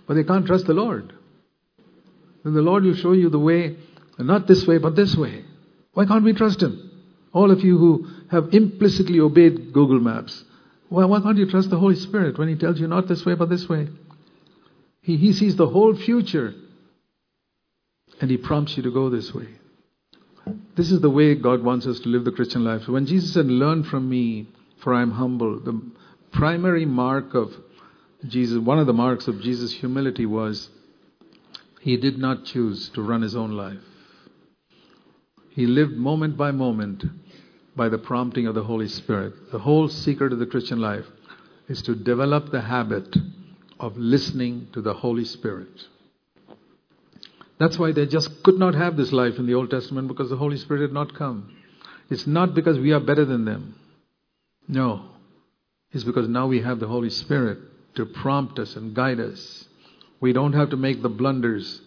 [0.06, 1.14] but they can't trust the Lord.
[2.44, 3.78] Then the Lord will show you the way,
[4.20, 5.44] not this way, but this way.
[5.94, 6.92] Why can't we trust Him?
[7.34, 10.44] All of you who have implicitly obeyed Google Maps,
[10.90, 13.36] why, why can't you trust the Holy Spirit when He tells you not this way,
[13.36, 13.88] but this way?
[15.02, 16.54] He, he sees the whole future
[18.20, 19.48] and He prompts you to go this way.
[20.76, 22.88] This is the way God wants us to live the Christian life.
[22.88, 25.82] When Jesus said, Learn from me, for I am humble, the
[26.32, 27.54] primary mark of
[28.28, 30.70] Jesus, one of the marks of Jesus' humility was
[31.82, 33.80] he did not choose to run his own life.
[35.50, 37.04] He lived moment by moment
[37.78, 39.52] by the prompting of the Holy Spirit.
[39.52, 41.06] The whole secret of the Christian life
[41.70, 43.16] is to develop the habit
[43.80, 45.70] of listening to the Holy Spirit.
[47.60, 50.38] That's why they just could not have this life in the Old Testament because the
[50.38, 51.56] Holy Spirit had not come.
[52.10, 53.76] It's not because we are better than them.
[54.68, 55.10] No.
[55.92, 57.60] It's because now we have the Holy Spirit
[57.96, 59.66] to prompt us and guide us.
[60.20, 61.82] We don't have to make the blunders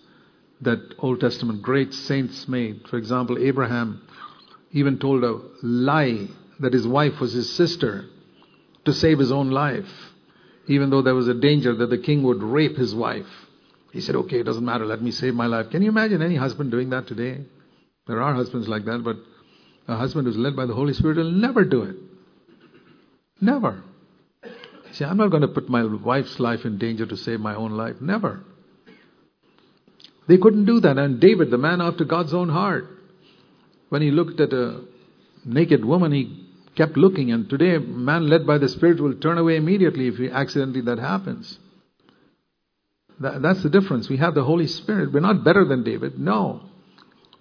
[0.61, 2.87] that Old Testament great saints made.
[2.89, 4.03] For example, Abraham
[4.73, 6.27] even told a lie
[6.61, 8.07] that his wife was his sister
[8.85, 10.11] to save his own life
[10.71, 13.27] even though there was a danger that the king would rape his wife.
[13.93, 15.71] He said, Okay, it doesn't matter, let me save my life.
[15.71, 17.41] Can you imagine any husband doing that today?
[18.07, 19.17] There are husbands like that, but
[19.89, 21.97] a husband who's led by the Holy Spirit will never do it.
[23.41, 23.83] Never.
[24.93, 27.73] See, I'm not going to put my wife's life in danger to save my own
[27.73, 27.97] life.
[28.01, 28.45] Never.
[30.29, 30.99] They couldn't do that.
[30.99, 32.87] And David, the man after God's own heart,
[33.91, 34.83] when he looked at a
[35.45, 37.31] naked woman, he kept looking.
[37.31, 40.99] And today, man led by the Spirit will turn away immediately if he accidentally that
[40.99, 41.59] happens.
[43.21, 44.09] That, that's the difference.
[44.09, 45.13] We have the Holy Spirit.
[45.13, 46.19] We're not better than David.
[46.19, 46.63] No.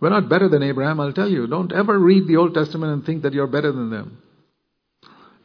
[0.02, 1.48] We're not better than Abraham, I'll tell you.
[1.48, 4.22] Don't ever read the Old Testament and think that you're better than them.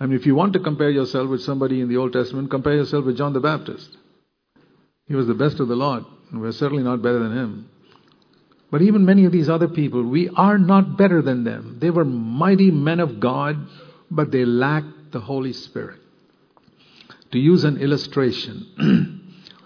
[0.00, 2.74] I mean, if you want to compare yourself with somebody in the Old Testament, compare
[2.74, 3.96] yourself with John the Baptist.
[5.06, 7.70] He was the best of the lot, we're certainly not better than him.
[8.74, 11.76] But even many of these other people, we are not better than them.
[11.80, 13.56] They were mighty men of God,
[14.10, 16.00] but they lacked the Holy Spirit.
[17.30, 18.66] To use an illustration,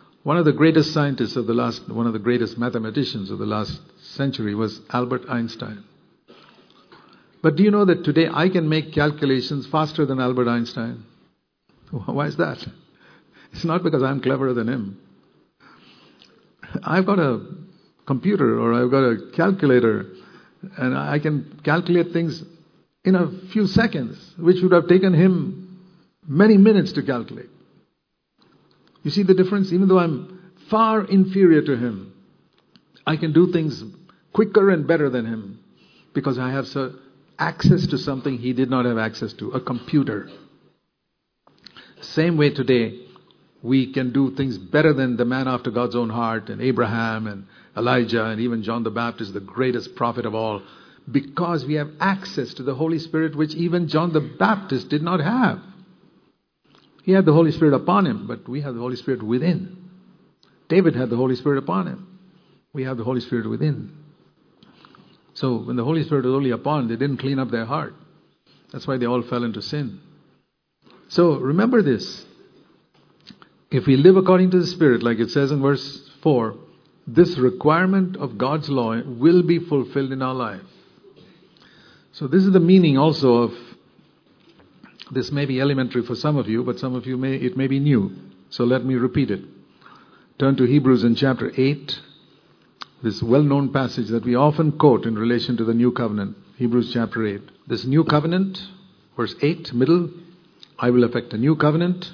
[0.25, 3.47] one of the greatest scientists of the last, one of the greatest mathematicians of the
[3.47, 5.85] last century was Albert Einstein.
[7.41, 11.05] But do you know that today I can make calculations faster than Albert Einstein?
[12.05, 12.63] Why is that?
[13.55, 15.01] It's not because I'm cleverer than him.
[16.85, 17.41] I've got a
[18.09, 20.07] computer or I've got a calculator
[20.77, 22.43] and I can calculate things
[23.05, 25.79] in a few seconds, which would have taken him
[26.27, 27.51] many minutes to calculate.
[29.05, 29.73] You see the difference?
[29.73, 32.13] Even though I'm far inferior to him,
[33.07, 33.85] I can do things
[34.33, 35.61] quicker and better than him
[36.15, 36.67] because I have
[37.39, 40.29] access to something he did not have access to a computer.
[42.01, 43.01] Same way today,
[43.63, 47.47] we can do things better than the man after God's own heart and Abraham and
[47.79, 50.63] Elijah and even John the Baptist, the greatest prophet of all,
[51.11, 55.21] because we have access to the Holy Spirit, which even John the Baptist did not
[55.21, 55.61] have.
[57.05, 59.91] He had the Holy Spirit upon him, but we have the Holy Spirit within.
[60.69, 62.19] David had the Holy Spirit upon him.
[62.75, 63.97] We have the Holy Spirit within.
[65.33, 67.95] So when the Holy Spirit was only upon, they didn't clean up their heart.
[68.73, 70.01] That's why they all fell into sin.
[71.09, 72.27] So remember this.
[73.71, 76.57] If we live according to the Spirit, like it says in verse 4,
[77.09, 80.61] this requirement of God's law will be fulfilled in our life.
[82.13, 83.55] So, this is the meaning also of
[85.11, 87.67] this may be elementary for some of you, but some of you may it may
[87.67, 88.15] be new.
[88.51, 89.41] So let me repeat it.
[90.39, 92.01] Turn to Hebrews in chapter 8,
[93.03, 96.37] this well known passage that we often quote in relation to the new covenant.
[96.57, 97.41] Hebrews chapter 8.
[97.67, 98.59] This new covenant,
[99.17, 100.11] verse 8, middle,
[100.79, 102.11] I will effect a new covenant.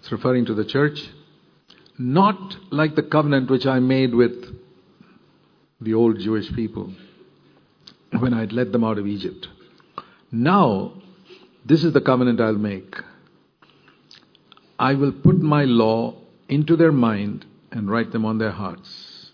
[0.00, 1.00] It's referring to the church
[2.00, 4.56] not like the covenant which I made with
[5.80, 6.92] the old Jewish people
[8.18, 9.48] when I'd led them out of Egypt.
[10.32, 10.94] Now,
[11.64, 12.96] this is the covenant I'll make.
[14.78, 16.14] I will put my law
[16.48, 19.30] into their mind and write them on their hearts.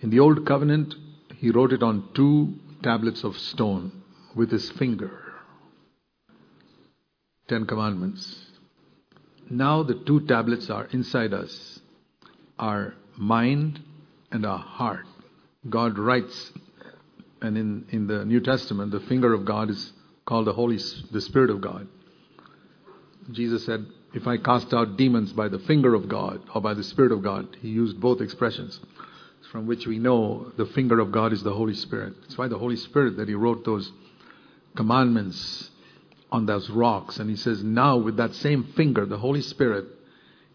[0.00, 0.94] In the old covenant,
[1.36, 3.92] he wrote it on two tablets of stone.
[4.34, 5.10] with his finger.
[7.48, 8.47] Ten Commandments.
[9.50, 11.80] Now the two tablets are inside us
[12.58, 13.80] our mind
[14.30, 15.06] and our heart.
[15.68, 16.52] God writes,
[17.40, 19.92] and in, in the New Testament, the finger of God is
[20.26, 20.78] called the Holy,
[21.10, 21.88] the Spirit of God.
[23.30, 26.82] Jesus said, if I cast out demons by the finger of God or by the
[26.82, 28.80] Spirit of God, he used both expressions
[29.52, 32.14] from which we know the finger of God is the Holy Spirit.
[32.20, 33.92] That's why the Holy Spirit that he wrote those
[34.76, 35.70] commandments
[36.30, 37.18] on those rocks.
[37.18, 39.86] And he says, now with that same finger, the Holy Spirit,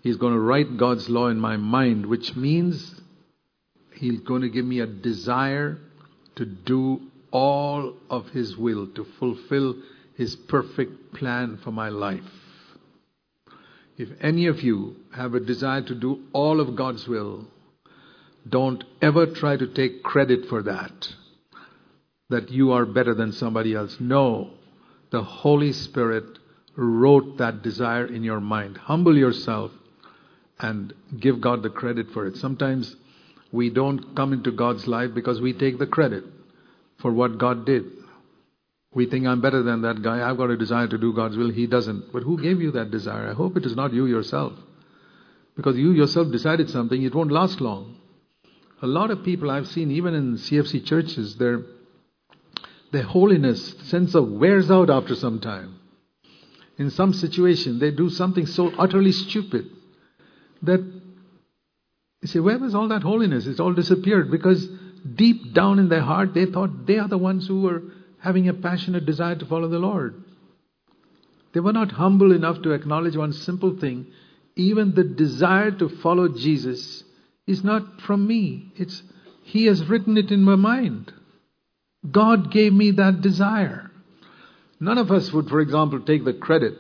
[0.02, 3.02] he's going to write God's law in my mind, which means
[3.96, 5.80] he's going to give me a desire
[6.36, 7.02] to do
[7.32, 9.76] all of his will, to fulfill
[10.16, 12.22] his perfect plan for my life.
[13.98, 17.48] If any of you have a desire to do all of God's will,
[18.48, 21.08] don't ever try to take credit for that,
[22.30, 23.98] that you are better than somebody else.
[24.00, 24.52] No,
[25.14, 26.40] the Holy Spirit
[26.76, 28.78] wrote that desire in your mind.
[28.78, 29.72] Humble yourself
[30.60, 32.36] and give God the credit for it.
[32.36, 32.96] Sometimes
[33.52, 36.24] we don't come into God's life because we take the credit
[37.00, 37.84] for what God did.
[38.92, 40.28] We think I'm better than that guy.
[40.28, 41.52] I've got a desire to do God's will.
[41.52, 42.12] He doesn't.
[42.12, 43.30] But who gave you that desire?
[43.30, 44.54] I hope it is not you yourself.
[45.56, 47.98] Because you yourself decided something, it won't last long.
[48.82, 51.62] A lot of people I've seen, even in CFC churches, their,
[52.94, 55.80] their holiness sense of wears out after some time.
[56.78, 59.66] In some situation, they do something so utterly stupid
[60.62, 60.80] that
[62.22, 63.48] you say, where was all that holiness?
[63.48, 64.68] It's all disappeared because
[65.16, 67.82] deep down in their heart, they thought they are the ones who were
[68.20, 70.24] having a passionate desire to follow the Lord.
[71.54, 74.08] They were not humble enough to acknowledge one simple thing.
[74.56, 77.04] Even the desire to follow Jesus
[77.48, 78.72] is not from me.
[78.76, 79.02] It's
[79.42, 81.12] He has written it in my mind.
[82.10, 83.92] God gave me that desire.
[84.80, 86.74] None of us would, for example, take the credit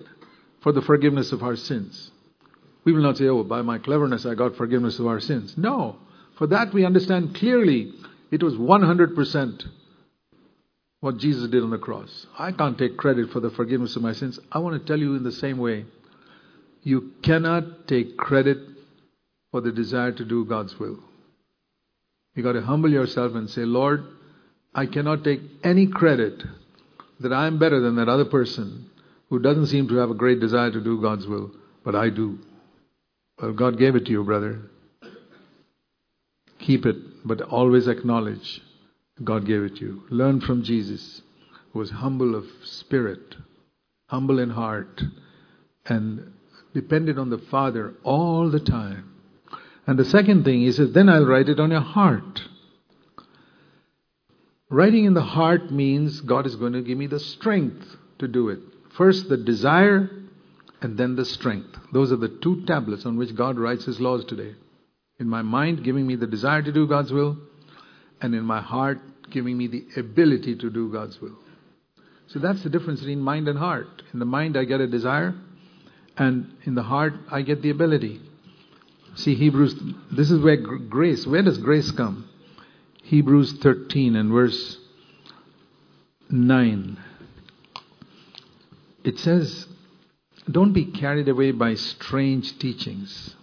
[0.62, 2.12] for the forgiveness of our sins.
[2.84, 5.58] We will not say, oh, by my cleverness I got forgiveness of our sins.
[5.58, 5.98] No.
[6.38, 7.94] For that we understand clearly
[8.32, 9.68] it was 100%
[11.00, 12.28] what Jesus did on the cross.
[12.38, 14.40] I can't take credit for the forgiveness of my sins.
[14.52, 15.86] I want to tell you in the same way
[16.82, 18.58] you cannot take credit
[19.52, 21.00] for the desire to do God's will.
[22.36, 24.06] You've got to humble yourself and say, Lord,
[24.76, 26.44] I cannot take any credit
[27.20, 28.90] that I am better than that other person
[29.30, 31.52] who doesn't seem to have a great desire to do God's will,
[31.84, 32.40] but I do.
[33.42, 34.62] Well, God gave it to you, brother.
[36.60, 38.62] Keep it, but always acknowledge
[39.24, 40.04] God gave it to you.
[40.10, 41.22] Learn from Jesus,
[41.72, 43.36] who was humble of spirit,
[44.08, 45.02] humble in heart,
[45.86, 46.34] and
[46.74, 49.10] depended on the Father all the time.
[49.86, 52.42] And the second thing, he says, then I'll write it on your heart.
[54.74, 57.86] Writing in the heart means God is going to give me the strength
[58.18, 58.58] to do it.
[58.98, 60.10] First, the desire,
[60.82, 61.78] and then the strength.
[61.92, 64.56] Those are the two tablets on which God writes His laws today.
[65.20, 67.38] In my mind, giving me the desire to do God's will,
[68.20, 69.00] and in my heart,
[69.30, 71.38] giving me the ability to do God's will.
[72.26, 74.02] So that's the difference between mind and heart.
[74.12, 75.36] In the mind, I get a desire,
[76.18, 78.22] and in the heart, I get the ability.
[79.18, 79.76] See, Hebrews,
[80.12, 82.28] this is where grace, where does grace come?
[83.04, 84.78] Hebrews 13 and verse
[86.30, 86.98] 9.
[89.04, 89.68] It says,
[90.50, 93.36] Don't be carried away by strange teachings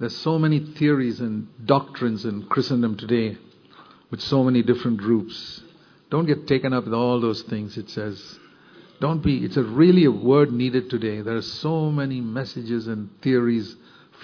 [0.00, 3.36] there's so many theories and doctrines in Christendom today
[4.12, 5.60] with so many different groups.
[6.08, 8.38] Don't get taken up with all those things, it says.
[9.00, 11.20] Don't be, it's a really a word needed today.
[11.20, 13.74] There are so many messages and theories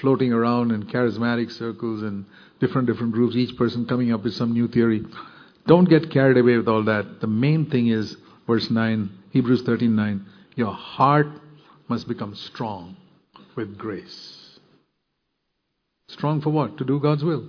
[0.01, 2.25] floating around in charismatic circles and
[2.61, 5.05] different, different groups, each person coming up with some new theory.
[5.67, 7.21] Don't get carried away with all that.
[7.21, 8.17] The main thing is,
[8.47, 10.25] verse 9, Hebrews 13:9,
[10.57, 11.29] your heart
[11.89, 12.97] must become strong
[13.57, 14.59] with grace.
[16.09, 16.79] Strong for what?
[16.79, 17.45] To do God's will.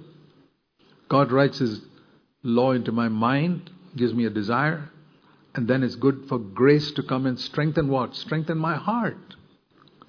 [1.09, 1.81] God writes His
[2.41, 4.89] law into my mind, gives me a desire,
[5.53, 8.15] and then it's good for grace to come and strengthen what?
[8.15, 9.35] Strengthen my heart.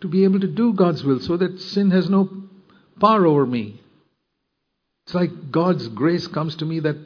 [0.00, 2.28] To be able to do God's will so that sin has no
[3.00, 3.80] power over me.
[5.06, 6.96] It's like God's grace comes to me that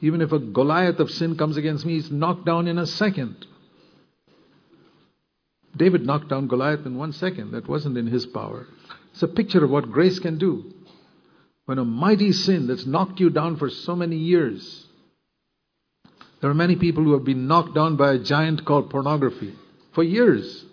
[0.00, 3.46] even if a Goliath of sin comes against me, he's knocked down in a second.
[5.76, 7.52] David knocked down Goliath in one second.
[7.52, 8.66] That wasn't in his power.
[9.12, 10.72] It's a picture of what grace can do.
[11.66, 14.86] When a mighty sin that's knocked you down for so many years.
[16.40, 19.54] There are many people who have been knocked down by a giant called pornography
[19.92, 20.64] for years.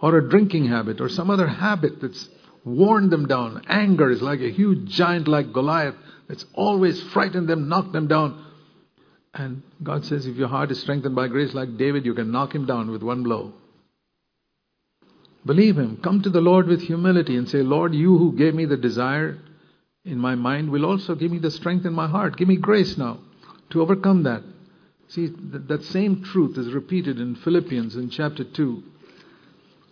[0.00, 2.28] Or a drinking habit or some other habit that's
[2.64, 3.62] worn them down.
[3.68, 5.96] Anger is like a huge giant like Goliath
[6.28, 8.44] that's always frightened them, knocked them down.
[9.34, 12.54] And God says, if your heart is strengthened by grace like David, you can knock
[12.54, 13.52] him down with one blow.
[15.46, 15.98] Believe him.
[16.02, 19.38] Come to the Lord with humility and say, Lord, you who gave me the desire
[20.04, 22.36] in my mind will also give me the strength in my heart.
[22.36, 23.18] Give me grace now
[23.70, 24.42] to overcome that.
[25.08, 28.82] See, that same truth is repeated in Philippians in chapter 2.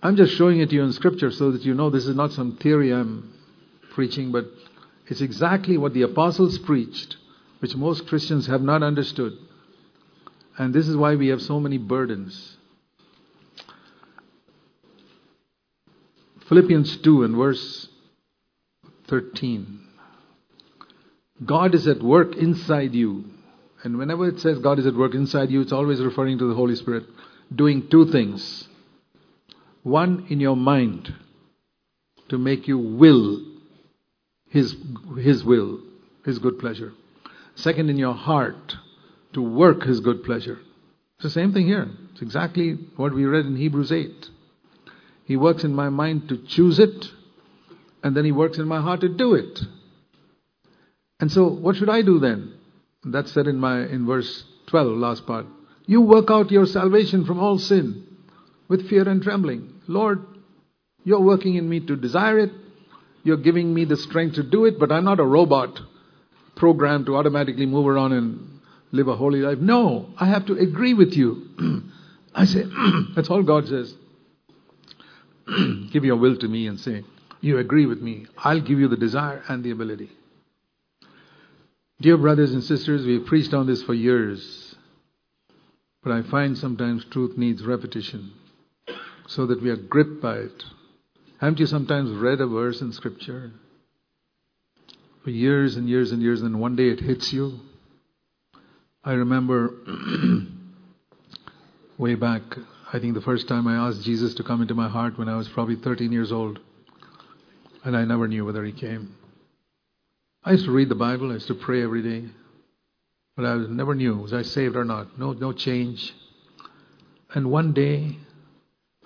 [0.07, 2.31] I'm just showing it to you in scripture so that you know this is not
[2.31, 3.35] some theory I'm
[3.93, 4.45] preaching, but
[5.09, 7.17] it's exactly what the apostles preached,
[7.59, 9.33] which most Christians have not understood.
[10.57, 12.57] And this is why we have so many burdens.
[16.49, 17.89] Philippians 2 and verse
[19.09, 19.89] 13.
[21.45, 23.25] God is at work inside you.
[23.83, 26.55] And whenever it says God is at work inside you, it's always referring to the
[26.55, 27.07] Holy Spirit
[27.53, 28.69] doing two things.
[29.87, 31.15] One, in your mind,
[32.31, 33.41] to make you will
[34.49, 34.75] His,
[35.17, 35.79] His will,
[36.25, 36.93] His good pleasure.
[37.55, 38.75] Second, in your heart,
[39.35, 40.59] to work His good pleasure.
[41.15, 41.89] It's the same thing here.
[42.11, 44.29] It's exactly what we read in Hebrews 8.
[45.25, 47.07] He works in my mind to choose it,
[48.03, 49.61] and then He works in my heart to do it.
[51.21, 52.55] And so, what should I do then?
[53.05, 55.47] That's said in my in verse 12, last part.
[55.87, 58.03] You work out your salvation from all sin
[58.67, 59.75] with fear and trembling.
[59.89, 60.25] Lord,
[61.05, 62.51] you're working in me to desire it.
[63.23, 65.81] You're giving me the strength to do it, but I'm not a robot
[66.57, 68.61] programmed to automatically move around and
[68.93, 69.59] live a holy life.
[69.59, 71.83] No, I have to agree with you.
[72.35, 72.65] I say,
[73.15, 73.95] that's all God says.
[75.93, 77.05] give your will to me and say,
[77.41, 78.27] You agree with me.
[78.37, 80.11] I'll give you the desire and the ability.
[82.01, 84.75] Dear brothers and sisters, we've preached on this for years,
[86.03, 88.33] but I find sometimes truth needs repetition
[89.27, 90.65] so that we are gripped by it.
[91.39, 93.53] Haven't you sometimes read a verse in Scripture
[95.23, 97.61] for years and years and years, and one day it hits you?
[99.05, 99.75] I remember
[101.99, 102.43] way back,
[102.93, 105.37] I think the first time I asked Jesus to come into my heart when I
[105.37, 106.59] was probably 13 years old,
[107.85, 109.15] and I never knew whether he came.
[110.43, 112.29] I used to read the Bible, I used to pray every day,
[113.37, 115.19] but I never knew was I saved or not.
[115.19, 116.15] No, no change.
[117.35, 118.17] And one day,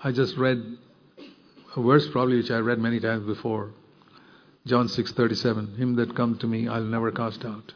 [0.03, 0.79] I just read
[1.77, 3.71] a verse probably which I read many times before.
[4.67, 7.75] John 6:37 Him that comes to me I'll never cast out.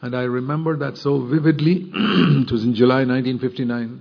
[0.00, 1.88] And I remember that so vividly.
[1.94, 4.00] it was in July 1959.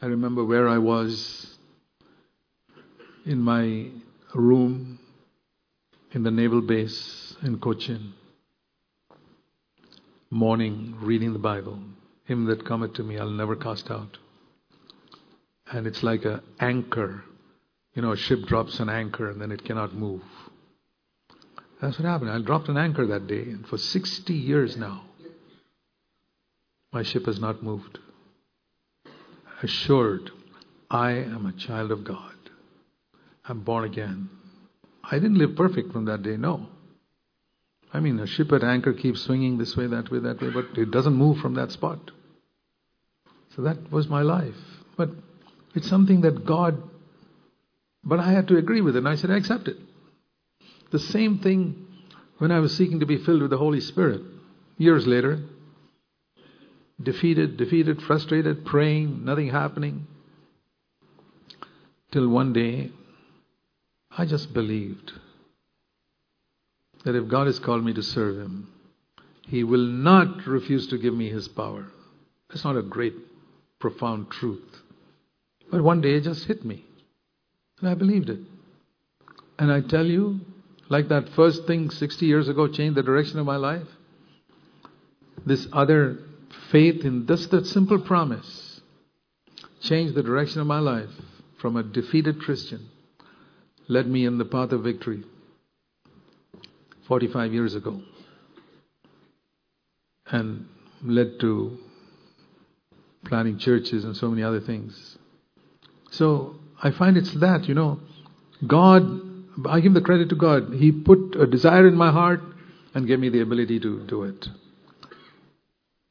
[0.00, 1.58] I remember where I was
[3.26, 3.88] in my
[4.34, 5.00] room
[6.12, 8.12] in the naval base in Cochin.
[10.30, 11.80] Morning, reading the Bible.
[12.26, 14.18] Him that cometh to me I'll never cast out
[15.72, 17.24] and it's like an anchor.
[17.94, 20.22] You know, a ship drops an anchor and then it cannot move.
[21.80, 22.30] That's what happened.
[22.30, 25.04] I dropped an anchor that day, and for 60 years now,
[26.92, 27.98] my ship has not moved.
[29.62, 30.30] Assured,
[30.90, 32.34] I am a child of God.
[33.44, 34.28] I'm born again.
[35.04, 36.66] I didn't live perfect from that day, no.
[37.92, 40.76] I mean, a ship at anchor keeps swinging this way, that way, that way, but
[40.76, 42.10] it doesn't move from that spot.
[43.56, 44.54] So that was my life.
[44.96, 45.10] But
[45.78, 46.82] it's something that God,
[48.04, 49.76] but I had to agree with it, and I said, I accept it.
[50.90, 51.86] The same thing
[52.38, 54.22] when I was seeking to be filled with the Holy Spirit.
[54.76, 55.40] Years later,
[57.00, 60.06] defeated, defeated, frustrated, praying, nothing happening.
[62.10, 62.90] Till one day,
[64.16, 65.12] I just believed
[67.04, 68.68] that if God has called me to serve Him,
[69.46, 71.86] He will not refuse to give me His power.
[72.48, 73.14] That's not a great,
[73.78, 74.77] profound truth.
[75.70, 76.84] But one day it just hit me.
[77.80, 78.40] And I believed it.
[79.58, 80.40] And I tell you,
[80.88, 83.86] like that first thing 60 years ago changed the direction of my life,
[85.44, 86.18] this other
[86.70, 88.80] faith in just that simple promise
[89.80, 91.10] changed the direction of my life
[91.60, 92.88] from a defeated Christian,
[93.88, 95.24] led me in the path of victory
[97.06, 98.00] 45 years ago,
[100.26, 100.66] and
[101.02, 101.78] led to
[103.24, 105.17] planning churches and so many other things.
[106.10, 108.00] So I find it's that, you know,
[108.66, 109.20] God,
[109.68, 110.72] I give the credit to God.
[110.74, 112.40] He put a desire in my heart
[112.94, 114.48] and gave me the ability to do it.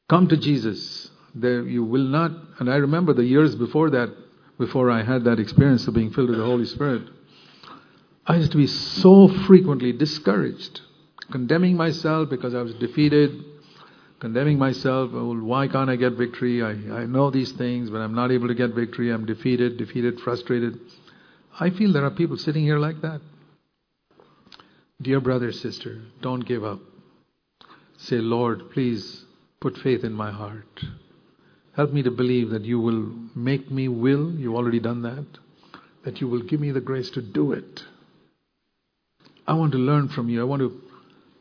[0.08, 1.10] Come to Jesus.
[1.34, 4.14] There you will not, and I remember the years before that,
[4.58, 7.02] before I had that experience of being filled with the Holy Spirit,
[8.26, 10.80] I used to be so frequently discouraged,
[11.30, 13.44] condemning myself because I was defeated,
[14.20, 15.10] condemning myself.
[15.14, 16.62] Oh, why can't I get victory?
[16.62, 19.10] I, I know these things, but I'm not able to get victory.
[19.10, 20.78] I'm defeated, defeated, frustrated.
[21.58, 23.20] I feel there are people sitting here like that.
[25.00, 26.80] Dear brother, sister, don't give up.
[27.98, 29.24] Say, Lord, please
[29.60, 30.80] put faith in my heart.
[31.76, 34.32] Help me to believe that you will make me will.
[34.32, 35.26] You've already done that.
[36.04, 37.84] That you will give me the grace to do it.
[39.46, 40.40] I want to learn from you.
[40.40, 40.80] I want to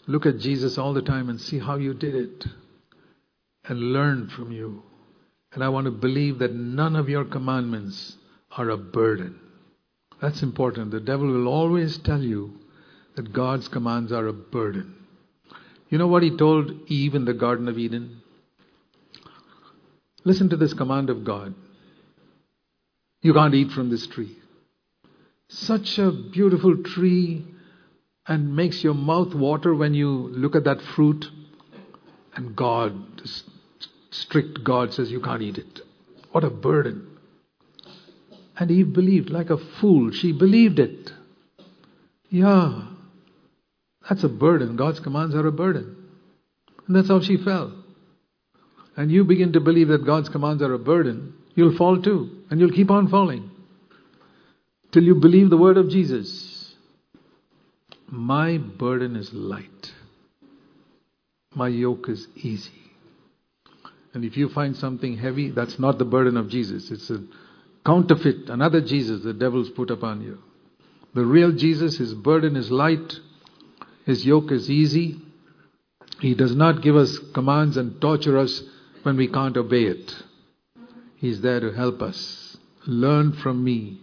[0.05, 2.45] look at Jesus all the time and see how you did it
[3.67, 4.83] and learn from you.
[5.53, 8.17] And I want to believe that none of your commandments
[8.51, 9.39] are a burden.
[10.21, 10.91] That's important.
[10.91, 12.59] The devil will always tell you
[13.15, 14.95] that God's commands are a burden.
[15.89, 18.21] You know what he told Eve in the Garden of Eden?
[20.23, 21.55] Listen to this command of God.
[23.21, 24.37] You can't eat from this tree.
[25.49, 27.45] Such a beautiful tree
[28.27, 31.25] and makes your mouth water when you look at that fruit.
[32.35, 33.43] And God, this
[34.09, 35.81] strict God, says you can't eat it.
[36.31, 37.17] What a burden.
[38.57, 40.11] And Eve believed like a fool.
[40.11, 41.11] She believed it.
[42.29, 42.87] Yeah,
[44.07, 44.75] that's a burden.
[44.75, 45.95] God's commands are a burden.
[46.87, 47.73] And that's how she fell.
[48.95, 52.31] And you begin to believe that God's commands are a burden, you'll fall too.
[52.49, 53.51] And you'll keep on falling.
[54.91, 56.73] Till you believe the word of Jesus.
[58.09, 59.91] My burden is light.
[61.53, 62.86] My yoke is easy.
[64.17, 66.89] And if you find something heavy, that's not the burden of Jesus.
[66.89, 67.23] It's a
[67.85, 70.39] counterfeit, another Jesus the devil's put upon you.
[71.13, 73.13] The real Jesus, his burden is light,
[74.07, 75.21] his yoke is easy.
[76.19, 78.63] He does not give us commands and torture us
[79.03, 80.11] when we can't obey it.
[81.17, 82.57] He's there to help us.
[82.87, 84.01] Learn from me.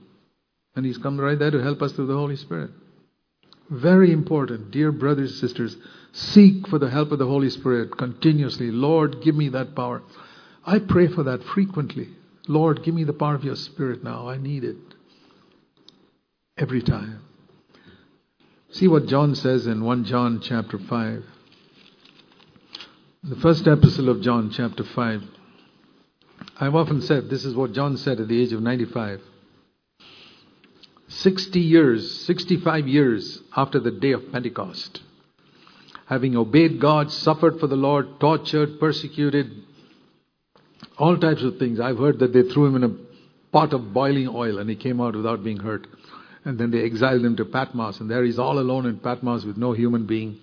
[0.77, 2.71] And He's come right there to help us through the Holy Spirit.
[3.71, 5.77] Very important, dear brothers and sisters,
[6.13, 8.71] seek for the help of the Holy Spirit continuously.
[8.71, 10.03] Lord, give me that power.
[10.67, 12.09] I pray for that frequently.
[12.47, 14.29] Lord, give me the power of your Spirit now.
[14.29, 14.77] I need it
[16.59, 17.23] every time.
[18.71, 21.25] See what John says in 1 John chapter 5.
[23.23, 25.23] The first epistle of John chapter 5.
[26.61, 29.21] I've often said this is what John said at the age of 95.
[31.19, 35.01] 60 years, 65 years after the day of Pentecost,
[36.07, 39.51] having obeyed God, suffered for the Lord, tortured, persecuted,
[40.99, 41.81] all types of things.
[41.81, 42.97] I've heard that they threw him in a
[43.53, 45.87] pot of boiling oil and he came out without being hurt.
[46.45, 49.57] And then they exiled him to Patmos, and there he's all alone in Patmos with
[49.57, 50.41] no human being.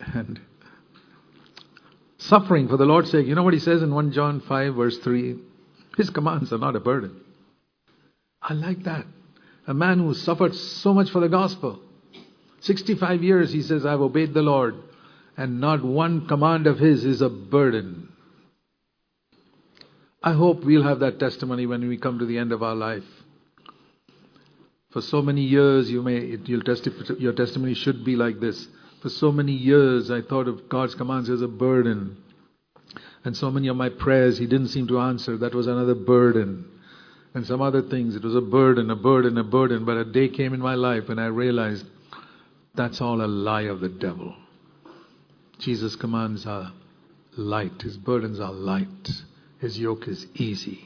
[0.00, 0.38] And
[2.18, 3.26] suffering for the Lord's sake.
[3.26, 5.36] You know what he says in 1 John 5, verse 3?
[5.96, 7.20] His commands are not a burden.
[8.42, 9.06] I like that.
[9.68, 11.78] A man who suffered so much for the gospel.
[12.60, 14.76] 65 years, he says, I've obeyed the Lord,
[15.36, 18.08] and not one command of his is a burden.
[20.22, 23.04] I hope we'll have that testimony when we come to the end of our life.
[24.90, 26.62] For so many years, you may, your
[27.34, 28.68] testimony should be like this.
[29.02, 32.16] For so many years, I thought of God's commands as a burden.
[33.22, 35.36] And so many of my prayers, He didn't seem to answer.
[35.36, 36.70] That was another burden.
[37.34, 39.84] And some other things, it was a burden, a burden, a burden.
[39.84, 41.84] But a day came in my life and I realized
[42.74, 44.34] that's all a lie of the devil.
[45.58, 46.72] Jesus' commands are
[47.36, 49.10] light, His burdens are light,
[49.60, 50.84] His yoke is easy.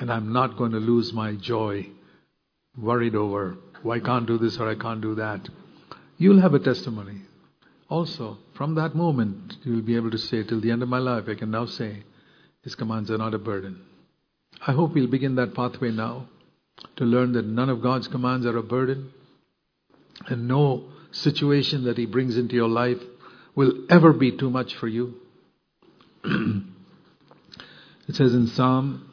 [0.00, 1.88] And I'm not going to lose my joy
[2.76, 5.48] worried over, why can't do this or I can't do that.
[6.16, 7.22] You'll have a testimony.
[7.88, 10.98] Also, from that moment, you will be able to say, till the end of my
[10.98, 12.04] life, I can now say,
[12.62, 13.84] His commands are not a burden.
[14.64, 16.28] I hope we'll begin that pathway now
[16.96, 19.12] to learn that none of God's commands are a burden
[20.28, 22.98] and no situation that He brings into your life
[23.56, 25.14] will ever be too much for you.
[26.24, 26.62] it
[28.12, 29.10] says in Psalm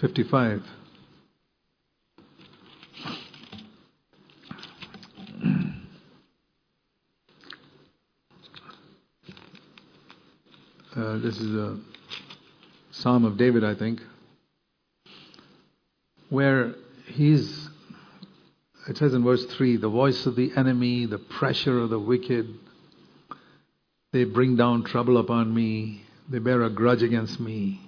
[0.00, 0.62] 55
[10.96, 11.78] Uh, this is a
[13.06, 14.02] Psalm of David, I think,
[16.28, 17.68] where he's,
[18.88, 22.52] it says in verse 3, the voice of the enemy, the pressure of the wicked,
[24.12, 27.80] they bring down trouble upon me, they bear a grudge against me.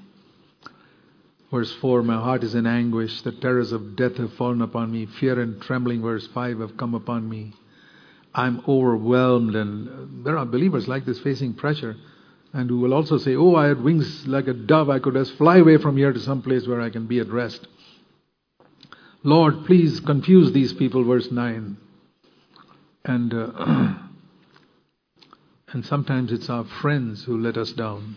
[1.51, 5.07] Verse 4, my heart is in anguish, the terrors of death have fallen upon me,
[5.07, 7.55] fear and trembling, verse 5, have come upon me.
[8.33, 11.97] I'm overwhelmed, and there are believers like this facing pressure
[12.53, 15.32] and who will also say, Oh, I had wings like a dove, I could just
[15.32, 17.66] fly away from here to some place where I can be at rest.
[19.22, 21.76] Lord, please confuse these people, verse 9.
[23.05, 23.51] And, uh,
[25.68, 28.16] and sometimes it's our friends who let us down.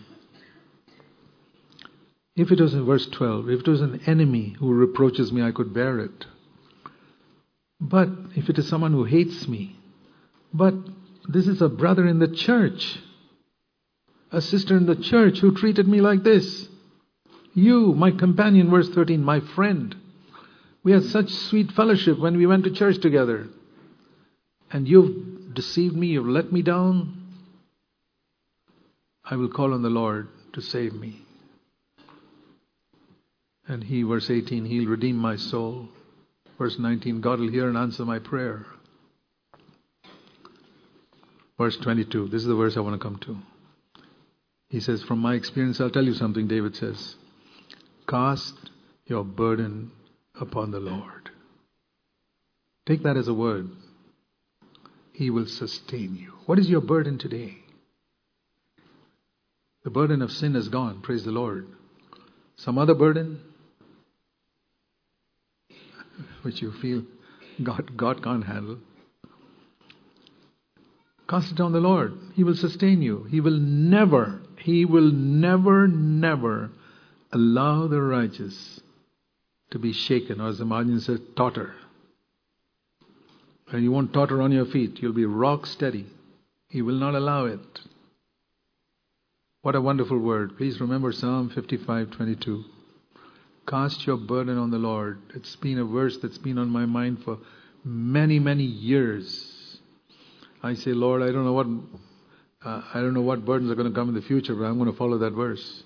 [2.34, 5.52] If it was in verse 12, if it was an enemy who reproaches me, I
[5.52, 6.26] could bear it.
[7.78, 9.76] But if it is someone who hates me,
[10.54, 10.74] but
[11.28, 12.98] this is a brother in the church
[14.32, 16.68] a sister in the church who treated me like this.
[17.54, 19.94] You, my companion, verse 13, my friend.
[20.82, 23.48] We had such sweet fellowship when we went to church together.
[24.70, 27.18] And you've deceived me, you've let me down.
[29.22, 31.20] I will call on the Lord to save me.
[33.68, 35.88] And he, verse 18, he'll redeem my soul.
[36.58, 38.66] Verse 19, God will hear and answer my prayer.
[41.58, 43.36] Verse 22, this is the verse I want to come to.
[44.72, 47.16] He says, From my experience, I'll tell you something, David says.
[48.08, 48.54] Cast
[49.04, 49.92] your burden
[50.40, 51.28] upon the Lord.
[52.86, 53.68] Take that as a word.
[55.12, 56.32] He will sustain you.
[56.46, 57.58] What is your burden today?
[59.84, 61.68] The burden of sin is gone, praise the Lord.
[62.56, 63.42] Some other burden
[66.40, 67.04] which you feel
[67.62, 68.78] God, God can't handle.
[71.28, 72.14] Cast it on the Lord.
[72.34, 73.24] He will sustain you.
[73.24, 76.70] He will never, He will never, never
[77.32, 78.80] allow the righteous
[79.70, 81.74] to be shaken, or as the margin says, totter.
[83.72, 85.00] And you won't totter on your feet.
[85.00, 86.06] You'll be rock steady.
[86.68, 87.80] He will not allow it.
[89.62, 90.56] What a wonderful word.
[90.56, 92.64] Please remember Psalm 55:22.
[93.66, 95.18] Cast your burden on the Lord.
[95.34, 97.38] It's been a verse that's been on my mind for
[97.84, 99.80] many, many years.
[100.62, 101.66] I say, Lord, I don't know what
[102.64, 104.90] I don't know what burdens are going to come in the future, but I'm going
[104.90, 105.82] to follow that verse.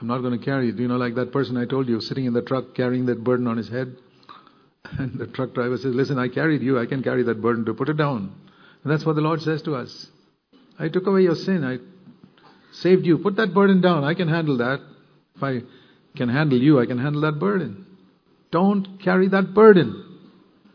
[0.00, 0.76] I'm not going to carry it.
[0.76, 3.46] You know, like that person I told you, sitting in the truck carrying that burden
[3.46, 3.96] on his head.
[4.98, 6.78] And the truck driver says, Listen, I carried you.
[6.78, 8.32] I can carry that burden to put it down.
[8.82, 10.06] And that's what the Lord says to us.
[10.78, 11.64] I took away your sin.
[11.64, 11.78] I
[12.72, 13.18] saved you.
[13.18, 14.04] Put that burden down.
[14.04, 14.80] I can handle that.
[15.36, 15.60] If I
[16.16, 17.86] can handle you, I can handle that burden.
[18.50, 20.18] Don't carry that burden.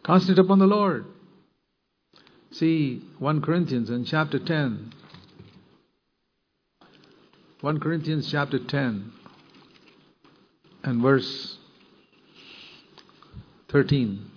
[0.05, 1.05] Cast it upon the Lord.
[2.53, 4.93] See 1 Corinthians in chapter 10.
[7.61, 9.11] 1 Corinthians chapter 10
[10.83, 11.57] and verse
[13.69, 14.29] 13.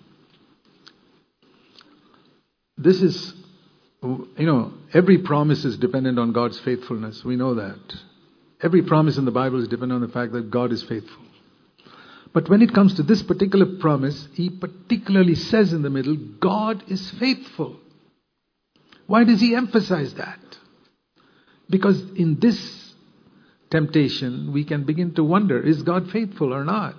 [2.78, 3.34] This is,
[4.02, 7.22] you know, every promise is dependent on God's faithfulness.
[7.22, 7.96] We know that.
[8.62, 11.22] Every promise in the Bible is dependent on the fact that God is faithful.
[12.32, 16.82] But when it comes to this particular promise, he particularly says in the middle, God
[16.88, 17.80] is faithful.
[19.06, 20.40] Why does he emphasize that?
[21.68, 22.94] Because in this
[23.70, 26.94] temptation, we can begin to wonder is God faithful or not?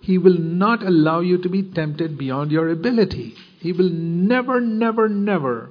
[0.00, 3.34] He will not allow you to be tempted beyond your ability.
[3.60, 5.70] He will never, never, never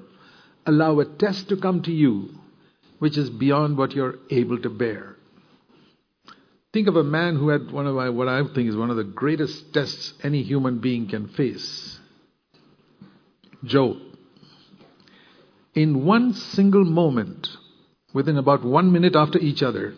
[0.66, 2.30] allow a test to come to you
[3.00, 5.16] which is beyond what you're able to bear.
[6.74, 8.98] Think of a man who had one of my, what I think is one of
[8.98, 12.00] the greatest tests any human being can face
[13.64, 13.98] Job.
[15.76, 17.50] In one single moment,
[18.14, 19.94] within about one minute after each other,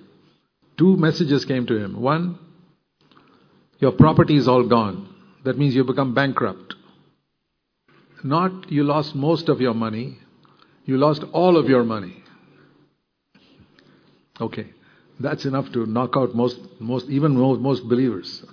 [0.78, 2.02] two messages came to him.
[2.02, 2.40] One,
[3.80, 5.14] your property is all gone.
[5.46, 6.74] That means you become bankrupt.
[8.24, 10.18] Not you lost most of your money,
[10.86, 12.24] you lost all of your money.
[14.42, 14.72] Okay,
[15.20, 18.44] that's enough to knock out most, most even most, most believers.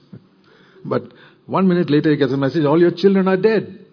[0.85, 1.05] but
[1.47, 3.85] one minute later, he gets a message: all your children are dead.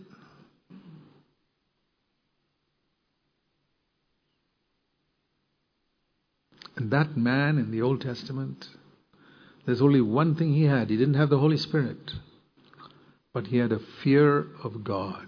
[6.80, 8.67] And that man in the Old Testament,
[9.65, 10.89] there's only one thing he had.
[10.89, 12.11] He didn't have the Holy Spirit,
[13.33, 15.27] but he had a fear of God.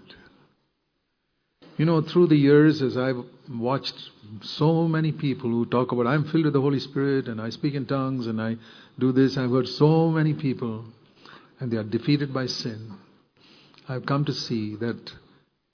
[1.76, 4.10] You know, through the years, as I've watched
[4.42, 7.74] so many people who talk about, I'm filled with the Holy Spirit and I speak
[7.74, 8.56] in tongues and I
[8.98, 10.84] do this, I've heard so many people
[11.58, 12.92] and they are defeated by sin.
[13.88, 15.12] I've come to see that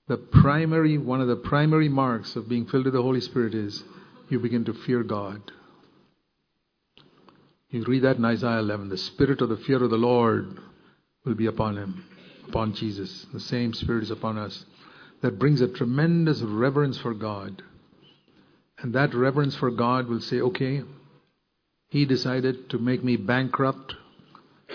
[0.09, 3.85] the primary, one of the primary marks of being filled with the Holy Spirit is
[4.29, 5.53] you begin to fear God.
[7.71, 8.89] You read that in Isaiah 11.
[8.89, 10.59] The spirit of the fear of the Lord
[11.25, 12.05] will be upon him,
[12.49, 13.27] upon Jesus.
[13.33, 14.65] The same spirit is upon us.
[15.23, 17.63] That brings a tremendous reverence for God.
[18.79, 20.83] And that reverence for God will say, okay,
[21.91, 23.95] he decided to make me bankrupt,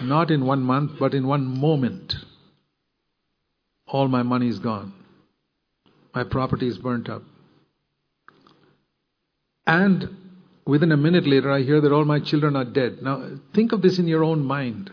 [0.01, 2.15] not in one month, but in one moment.
[3.87, 4.93] All my money is gone.
[6.13, 7.23] My property is burnt up.
[9.67, 10.24] And
[10.65, 13.01] Within a minute later, I hear that all my children are dead.
[13.01, 14.91] Now, think of this in your own mind.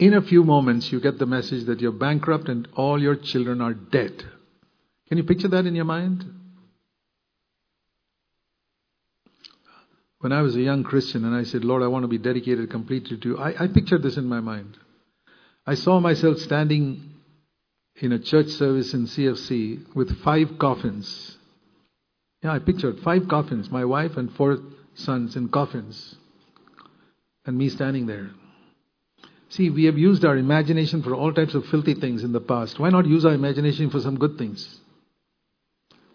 [0.00, 3.60] In a few moments, you get the message that you're bankrupt and all your children
[3.60, 4.24] are dead.
[5.08, 6.24] Can you picture that in your mind?
[10.18, 12.68] When I was a young Christian and I said, Lord, I want to be dedicated
[12.70, 14.76] completely to you, I, I pictured this in my mind.
[15.66, 17.14] I saw myself standing
[17.96, 21.36] in a church service in CFC with five coffins
[22.42, 24.58] Yeah, I pictured five coffins, my wife and four
[24.94, 26.16] sons in coffins,
[27.44, 28.30] and me standing there.
[29.50, 32.78] See, we have used our imagination for all types of filthy things in the past.
[32.78, 34.80] Why not use our imagination for some good things?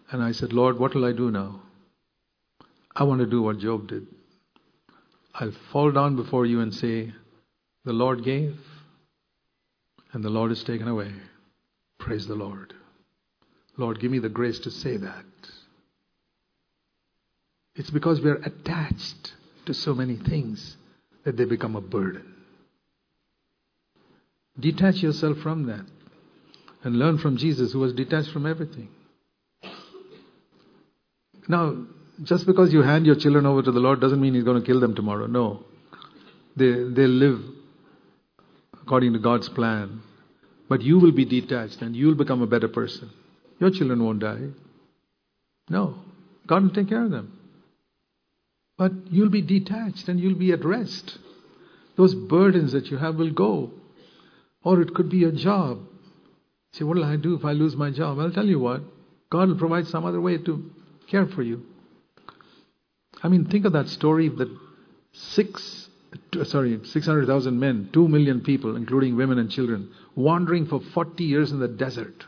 [0.09, 1.61] And I said, Lord, what will I do now?
[2.95, 4.07] I want to do what Job did.
[5.33, 7.13] I'll fall down before you and say,
[7.83, 8.57] The Lord gave,
[10.13, 11.11] and the Lord has taken away.
[11.99, 12.73] Praise the Lord.
[13.75, 15.25] Lord, give me the grace to say that.
[17.75, 19.33] It's because we're attached
[19.65, 20.77] to so many things
[21.23, 22.33] that they become a burden.
[24.59, 25.85] Detach yourself from that
[26.83, 28.89] and learn from Jesus, who was detached from everything.
[31.47, 31.85] Now,
[32.23, 34.65] just because you hand your children over to the Lord doesn't mean He's going to
[34.65, 35.27] kill them tomorrow.
[35.27, 35.63] No.
[36.55, 37.41] They, they live
[38.81, 40.01] according to God's plan.
[40.69, 43.09] But you will be detached and you will become a better person.
[43.59, 44.47] Your children won't die.
[45.69, 45.95] No.
[46.47, 47.34] God will take care of them.
[48.77, 51.17] But you'll be detached and you'll be at rest.
[51.95, 53.71] Those burdens that you have will go.
[54.63, 55.79] Or it could be a job.
[56.73, 58.19] Say, what will I do if I lose my job?
[58.19, 58.81] I'll tell you what.
[59.29, 60.71] God will provide some other way to
[61.07, 61.65] care for you.
[63.23, 64.49] I mean, think of that story that
[65.13, 65.89] six,
[66.37, 71.51] uh, sorry, 600,000 men, 2 million people, including women and children, wandering for 40 years
[71.51, 72.25] in the desert.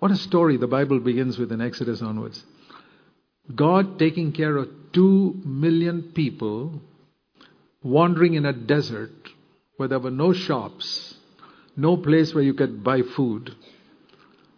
[0.00, 2.44] What a story the Bible begins with in Exodus onwards.
[3.54, 6.80] God taking care of 2 million people
[7.82, 9.10] wandering in a desert
[9.76, 11.14] where there were no shops,
[11.76, 13.54] no place where you could buy food,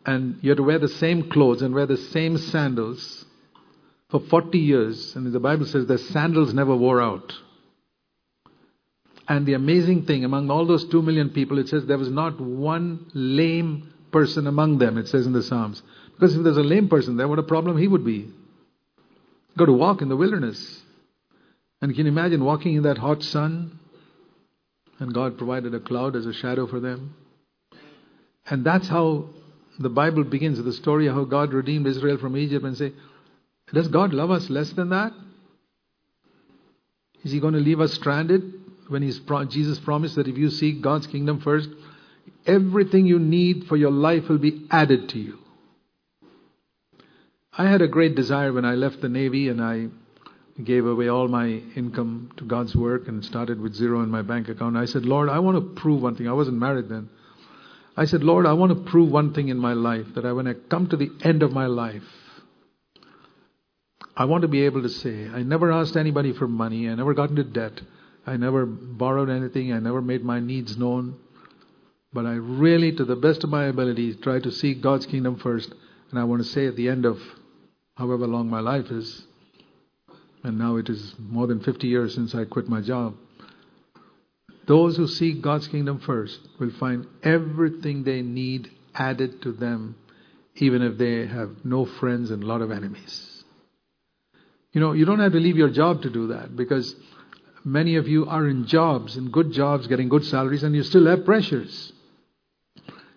[0.07, 3.24] and you had to wear the same clothes and wear the same sandals
[4.09, 5.14] for 40 years.
[5.14, 7.34] And the Bible says the sandals never wore out.
[9.28, 12.41] And the amazing thing, among all those 2 million people, it says there was not
[12.41, 15.82] one lame person among them, it says in the Psalms.
[16.14, 18.28] Because if there's a lame person there, what a problem he would be.
[19.57, 20.80] Got to walk in the wilderness.
[21.82, 23.78] And can you imagine walking in that hot sun?
[24.98, 27.14] And God provided a cloud as a shadow for them.
[28.46, 29.30] And that's how
[29.78, 32.92] the Bible begins the story of how God redeemed Israel from Egypt and say,
[33.72, 35.12] does God love us less than that?
[37.22, 38.42] Is he going to leave us stranded
[38.88, 41.68] when he's, Jesus promised that if you seek God's kingdom first,
[42.46, 45.38] everything you need for your life will be added to you.
[47.53, 49.88] I had a great desire when I left the Navy and I
[50.62, 54.48] gave away all my income to God's work and started with zero in my bank
[54.48, 54.76] account.
[54.76, 56.28] I said, Lord, I want to prove one thing.
[56.28, 57.09] I wasn't married then.
[57.96, 60.46] I said, Lord, I want to prove one thing in my life that I, when
[60.46, 62.05] I come to the end of my life,
[64.16, 67.14] I want to be able to say, I never asked anybody for money, I never
[67.14, 67.80] got into debt,
[68.26, 71.16] I never borrowed anything, I never made my needs known.
[72.12, 75.72] But I really, to the best of my ability, try to seek God's kingdom first.
[76.11, 77.18] And I want to say at the end of
[78.01, 79.24] however long my life is,
[80.42, 83.14] and now it is more than 50 years since I quit my job.
[84.66, 89.96] Those who seek God's kingdom first will find everything they need added to them,
[90.57, 93.44] even if they have no friends and a lot of enemies.
[94.72, 96.94] You know, you don't have to leave your job to do that because
[97.64, 101.07] many of you are in jobs, in good jobs, getting good salaries, and you still
[101.07, 101.92] have pressures.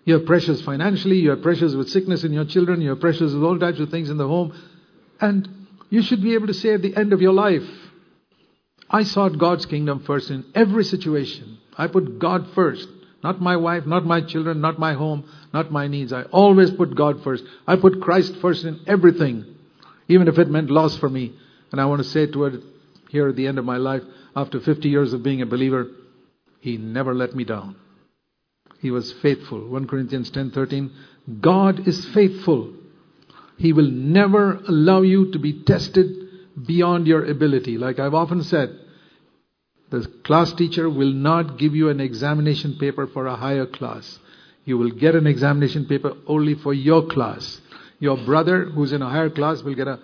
[0.03, 3.33] You have pressures financially, you have pressures with sickness in your children, you have pressures
[3.33, 4.53] with all types of things in the home.
[5.23, 5.47] And
[5.89, 7.63] you should be able to say at the end of your life,
[8.89, 11.59] I sought God's kingdom first in every situation.
[11.77, 12.89] I put God first.
[13.23, 16.11] Not my wife, not my children, not my home, not my needs.
[16.11, 17.45] I always put God first.
[17.65, 19.45] I put Christ first in everything,
[20.09, 21.31] even if it meant loss for me.
[21.71, 22.61] And I want to say to it
[23.09, 24.03] here at the end of my life,
[24.35, 25.87] after 50 years of being a believer,
[26.59, 27.77] He never let me down.
[28.81, 29.69] He was faithful.
[29.69, 30.91] 1 Corinthians 10:13
[31.39, 32.73] God is faithful.
[33.63, 36.07] He will never allow you to be tested
[36.67, 37.77] beyond your ability.
[37.77, 38.77] Like I've often said,
[39.89, 44.19] the class teacher will not give you an examination paper for a higher class.
[44.65, 47.61] You will get an examination paper only for your class.
[47.99, 49.99] Your brother who's in a higher class will get a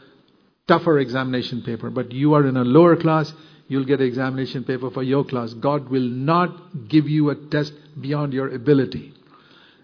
[0.65, 3.33] tougher examination paper, but you are in a lower class,
[3.67, 5.53] you'll get an examination paper for your class.
[5.53, 9.11] God will not give you a test beyond your ability.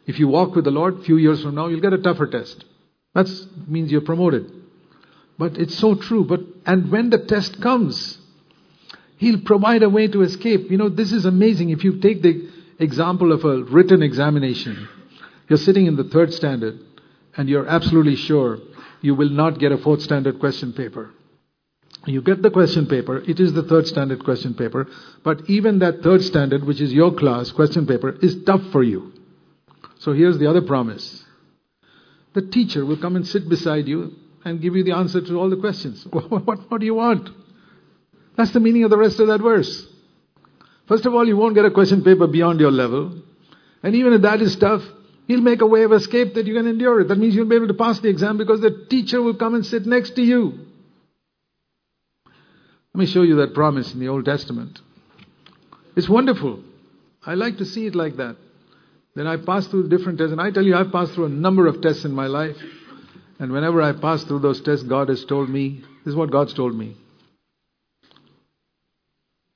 [0.06, 2.64] If you walk with the Lord, few years from now, you'll get a tougher test.
[3.16, 3.28] That
[3.68, 4.52] means you're promoted.
[5.40, 6.24] But it's so true.
[6.24, 8.20] But and when the test comes,
[9.18, 10.70] He'll provide a way to escape.
[10.70, 11.70] You know, this is amazing.
[11.70, 12.50] If you take the
[12.80, 14.88] example of a written examination,
[15.48, 16.80] you're sitting in the third standard,
[17.38, 18.60] and you're absolutely sure
[19.02, 21.12] you will not get a fourth standard question paper.
[22.06, 24.88] You get the question paper, it is the third standard question paper,
[25.24, 29.12] but even that third standard, which is your class question paper, is tough for you.
[30.00, 31.25] So here's the other promise
[32.36, 34.12] the teacher will come and sit beside you
[34.44, 36.06] and give you the answer to all the questions.
[36.12, 37.30] What, what, what do you want?
[38.38, 39.88] That's the meaning of the rest of that verse.
[40.88, 43.24] First of all, you won't get a question paper beyond your level.
[43.82, 44.84] And even if that is tough,
[45.28, 47.08] he'll make a way of escape that you can endure it.
[47.08, 49.66] That means you'll be able to pass the exam because the teacher will come and
[49.66, 50.60] sit next to you.
[52.94, 54.80] Let me show you that promise in the Old Testament.
[55.96, 56.62] It's wonderful.
[57.26, 58.36] I like to see it like that.
[59.16, 61.68] Then I pass through different tests, and I tell you, I've passed through a number
[61.68, 62.58] of tests in my life.
[63.40, 66.54] And whenever I pass through those tests, God has told me this is what God's
[66.54, 66.96] told me.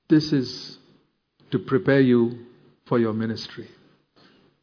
[0.09, 0.77] This is
[1.51, 2.45] to prepare you
[2.87, 3.67] for your ministry.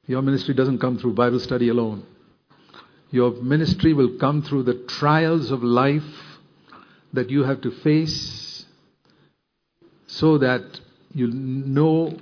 [0.07, 2.05] Your ministry doesn't come through Bible study alone.
[3.11, 6.03] Your ministry will come through the trials of life
[7.13, 8.65] that you have to face
[10.07, 10.81] so that
[11.13, 12.17] you know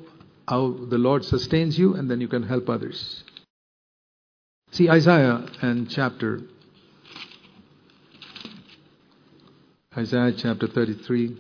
[0.47, 3.25] how the Lord sustains you and then you can help others.
[4.73, 6.41] See, Isaiah and chapter
[9.97, 11.37] Isaiah chapter 33.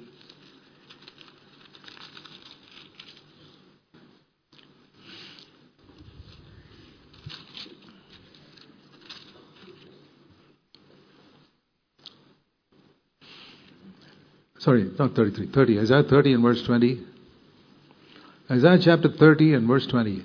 [14.61, 15.81] Sorry, not 33, 30.
[15.81, 17.14] Isaiah 30 and verse 20.
[18.51, 20.23] Isaiah chapter 30 and verse 20.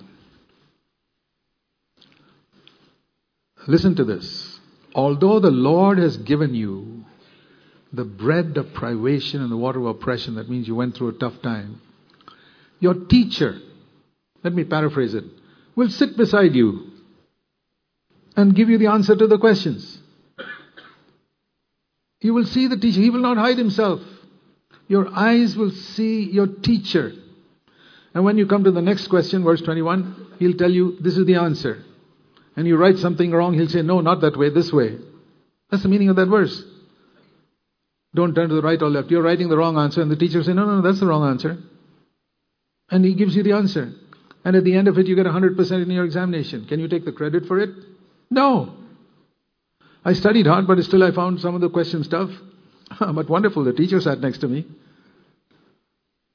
[3.68, 4.60] Listen to this.
[4.94, 7.06] Although the Lord has given you
[7.94, 11.14] the bread of privation and the water of oppression, that means you went through a
[11.14, 11.82] tough time,
[12.80, 13.60] your teacher,
[14.44, 15.24] let me paraphrase it,
[15.76, 16.92] will sit beside you
[18.36, 20.00] and give you the answer to the questions.
[22.22, 23.00] You will see the teacher.
[23.00, 24.02] He will not hide himself.
[24.88, 27.14] Your eyes will see your teacher.
[28.14, 31.26] And when you come to the next question, verse 21, he'll tell you, this is
[31.26, 31.84] the answer.
[32.56, 34.98] And you write something wrong, he'll say, no, not that way, this way.
[35.70, 36.64] That's the meaning of that verse.
[38.16, 39.12] Don't turn to the right or left.
[39.12, 41.30] You're writing the wrong answer, and the teacher says, no, no, no, that's the wrong
[41.30, 41.58] answer.
[42.90, 43.94] And he gives you the answer.
[44.44, 46.66] And at the end of it, you get 100% in your examination.
[46.66, 47.70] Can you take the credit for it?
[48.32, 48.74] No.
[50.04, 52.32] I studied hard, but still I found some of the questions tough.
[53.00, 54.66] but wonderful, the teacher sat next to me.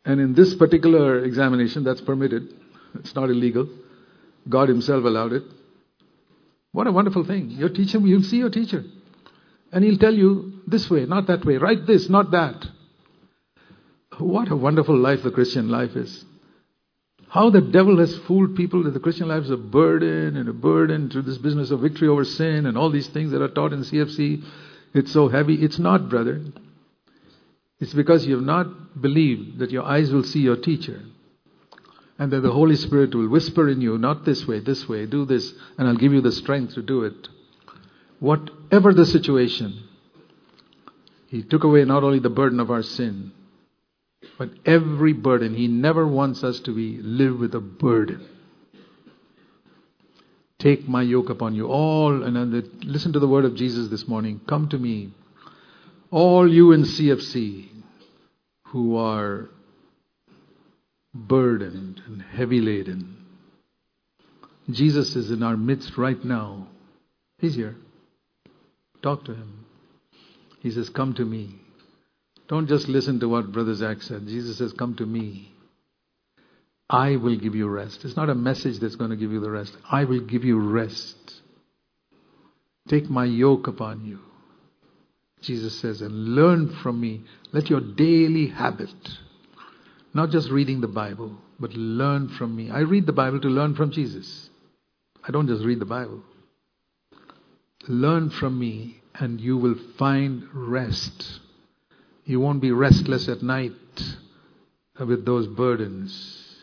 [0.05, 2.49] And in this particular examination, that's permitted.
[2.97, 3.69] It's not illegal.
[4.49, 5.43] God Himself allowed it.
[6.73, 7.51] What a wonderful thing.
[7.51, 8.85] Your teacher, you'll see your teacher.
[9.73, 11.57] And he'll tell you this way, not that way.
[11.57, 12.67] Write this, not that.
[14.19, 16.25] What a wonderful life the Christian life is.
[17.29, 20.53] How the devil has fooled people that the Christian life is a burden and a
[20.53, 23.73] burden to this business of victory over sin and all these things that are taught
[23.73, 24.45] in CFC.
[24.95, 25.55] It's so heavy.
[25.55, 26.41] It's not, brother.
[27.81, 31.03] It's because you have not believed that your eyes will see your teacher.
[32.19, 35.25] And that the Holy Spirit will whisper in you, not this way, this way, do
[35.25, 37.29] this, and I'll give you the strength to do it.
[38.21, 39.83] Whatever the situation,
[41.27, 43.33] He took away not only the burden of our sin,
[44.39, 45.55] but every burden.
[45.55, 48.29] He never wants us to be live with a burden.
[50.59, 52.53] Take my yoke upon you, all, and
[52.85, 54.41] listen to the word of Jesus this morning.
[54.47, 55.13] Come to me,
[56.15, 57.67] all you in CFC
[58.69, 59.49] who are
[61.13, 63.17] burdened and heavy laden.
[64.71, 66.69] Jesus is in our midst right now.
[67.39, 67.75] He's here.
[69.03, 69.67] Talk to him.
[70.61, 71.57] He says, Come to me.
[72.47, 74.29] Don't just listen to what Brother Zach said.
[74.29, 75.53] Jesus says, Come to me.
[76.89, 78.05] I will give you rest.
[78.05, 79.77] It's not a message that's going to give you the rest.
[79.91, 81.41] I will give you rest.
[82.89, 84.21] Take my yoke upon you.
[85.45, 87.23] Jesus says, and learn from me.
[87.53, 88.95] Let your daily habit,
[90.13, 92.71] not just reading the Bible, but learn from me.
[92.71, 94.51] I read the Bible to learn from Jesus.
[95.27, 96.23] I don't just read the Bible.
[97.87, 101.41] Learn from me, and you will find rest.
[102.25, 103.73] You won't be restless at night
[104.99, 106.57] with those burdens.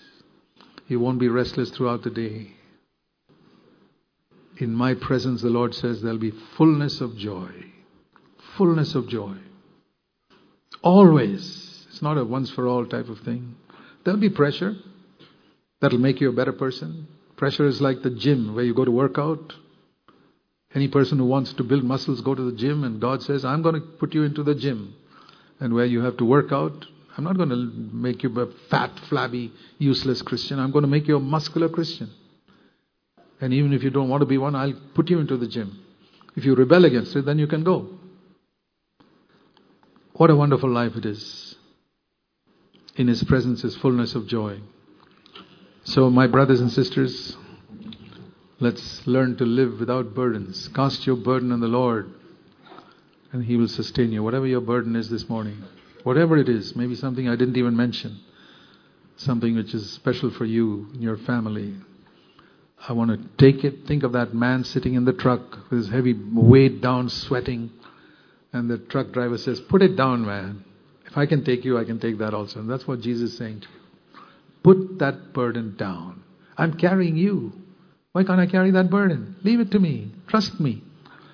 [0.87, 2.51] You won't be restless throughout the day.
[4.57, 7.70] In my presence, the Lord says, there'll be fullness of joy
[8.61, 9.33] fullness of joy.
[10.83, 11.87] Always.
[11.89, 13.55] It's not a once for all type of thing.
[14.03, 14.75] There'll be pressure
[15.79, 17.07] that'll make you a better person.
[17.37, 19.53] Pressure is like the gym where you go to work out.
[20.75, 23.63] Any person who wants to build muscles go to the gym, and God says, I'm
[23.63, 24.93] going to put you into the gym.
[25.59, 26.85] And where you have to work out,
[27.17, 30.59] I'm not going to make you a fat, flabby, useless Christian.
[30.59, 32.11] I'm going to make you a muscular Christian.
[33.39, 35.79] And even if you don't want to be one, I'll put you into the gym.
[36.35, 37.97] If you rebel against it, then you can go.
[40.13, 41.55] What a wonderful life it is.
[42.95, 44.59] In His presence is fullness of joy.
[45.83, 47.37] So, my brothers and sisters,
[48.59, 50.67] let's learn to live without burdens.
[50.69, 52.11] Cast your burden on the Lord,
[53.31, 54.21] And He will sustain you.
[54.21, 55.63] Whatever your burden is this morning,
[56.03, 58.19] whatever it is, maybe something I didn't even mention,
[59.15, 61.75] something which is special for you and your family.
[62.87, 63.87] I want to take it.
[63.87, 67.71] Think of that man sitting in the truck with his heavy weight down, sweating.
[68.53, 70.63] And the truck driver says, Put it down, man.
[71.05, 72.59] If I can take you, I can take that also.
[72.59, 74.21] And that's what Jesus is saying to you.
[74.63, 76.23] Put that burden down.
[76.57, 77.53] I'm carrying you.
[78.11, 79.35] Why can't I carry that burden?
[79.43, 80.11] Leave it to me.
[80.27, 80.83] Trust me.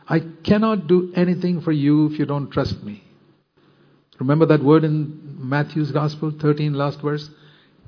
[0.08, 3.04] I cannot do anything for you if you don't trust me.
[4.20, 7.30] Remember that word in Matthew's Gospel, 13, last verse?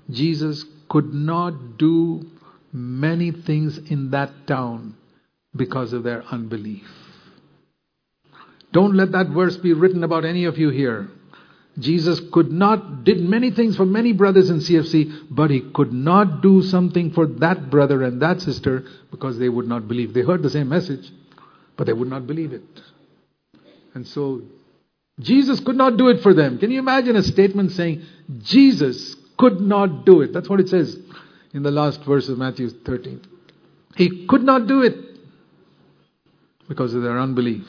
[0.10, 2.26] Jesus could not do
[2.74, 4.96] many things in that town
[5.56, 6.88] because of their unbelief.
[8.72, 11.10] Don't let that verse be written about any of you here.
[11.78, 16.42] Jesus could not, did many things for many brothers in CFC, but he could not
[16.42, 20.14] do something for that brother and that sister because they would not believe.
[20.14, 21.10] They heard the same message,
[21.78, 22.64] but they would not believe it.
[23.94, 24.42] And so,
[25.20, 26.60] Jesus could not do it for them.
[26.60, 28.04] Can you imagine a statement saying,
[28.40, 30.34] Jesus could not do it?
[30.34, 30.98] That's what it says
[31.54, 33.22] in the last verse of Matthew 13.
[33.96, 34.96] He could not do it
[36.68, 37.66] because of their unbelief.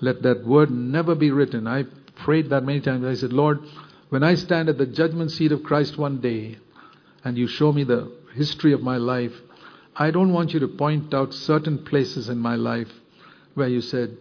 [0.00, 1.66] Let that word never be written.
[1.66, 1.84] I
[2.24, 3.04] prayed that many times.
[3.04, 3.60] I said, Lord,
[4.08, 6.58] when I stand at the judgment seat of Christ one day
[7.24, 9.32] and you show me the history of my life,
[9.96, 12.90] I don't want you to point out certain places in my life
[13.54, 14.16] where you said,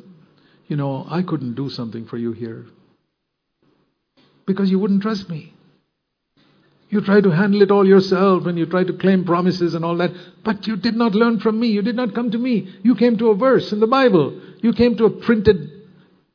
[0.67, 2.65] you know, I couldn't do something for you here
[4.45, 5.52] because you wouldn't trust me.
[6.93, 9.97] You try to handle it all yourself and you try to claim promises and all
[9.97, 10.11] that,
[10.43, 11.69] but you did not learn from me.
[11.69, 12.71] You did not come to me.
[12.83, 14.39] You came to a verse in the Bible.
[14.61, 15.71] You came to a printed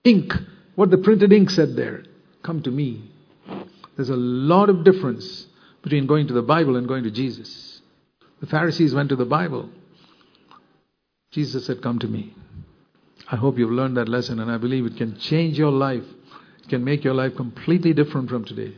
[0.02, 0.32] ink
[0.74, 2.02] what the printed ink said there.
[2.42, 3.08] Come to me.
[3.94, 5.46] There's a lot of difference
[5.82, 7.80] between going to the Bible and going to Jesus.
[8.40, 9.70] The Pharisees went to the Bible.
[11.30, 12.34] Jesus said, Come to me.
[13.30, 16.04] I hope you've learned that lesson, and I believe it can change your life.
[16.62, 18.74] It can make your life completely different from today.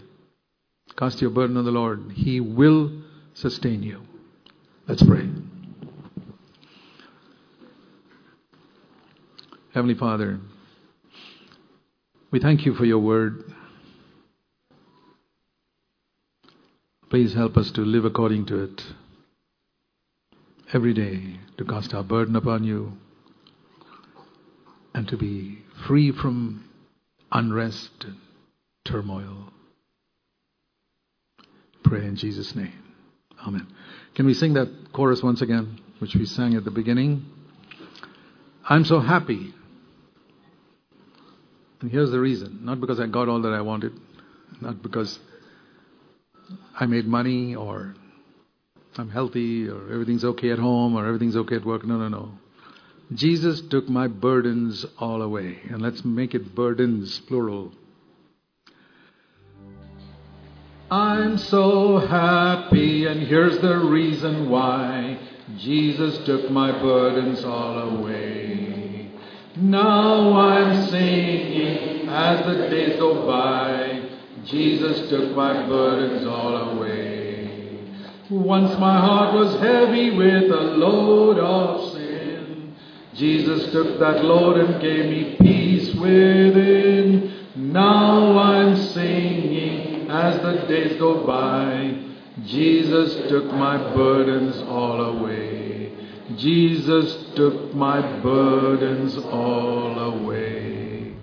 [0.96, 2.12] Cast your burden on the Lord.
[2.14, 3.02] He will
[3.34, 4.02] sustain you.
[4.86, 5.28] Let's pray.
[9.72, 10.40] Heavenly Father,
[12.30, 13.44] we thank you for your word.
[17.08, 18.82] Please help us to live according to it
[20.72, 22.92] every day, to cast our burden upon you,
[24.94, 26.68] and to be free from
[27.32, 28.16] unrest and
[28.84, 29.52] turmoil.
[31.90, 32.72] Pray in Jesus' name.
[33.46, 33.66] Amen.
[34.14, 37.24] Can we sing that chorus once again, which we sang at the beginning?
[38.68, 39.54] I'm so happy
[41.80, 43.92] and here's the reason not because I got all that I wanted,
[44.60, 45.18] not because
[46.78, 47.94] I made money or
[48.96, 51.84] I'm healthy or everything's okay at home or everything's okay at work.
[51.86, 52.32] No, no, no.
[53.14, 55.60] Jesus took my burdens all away.
[55.68, 57.72] And let's make it burdens, plural.
[60.90, 65.20] I'm so happy, and here's the reason why.
[65.56, 69.12] Jesus took my burdens all away.
[69.54, 74.02] Now I'm singing as the days go by.
[74.44, 77.78] Jesus took my burdens all away.
[78.28, 82.74] Once my heart was heavy with a load of sin.
[83.14, 87.32] Jesus took that load and gave me peace within.
[87.54, 89.79] Now I'm singing
[90.10, 92.06] as the days go by.
[92.44, 95.92] Jesus took my burdens all away.
[96.36, 101.14] Jesus took my burdens all away.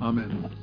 [0.00, 0.61] Amen.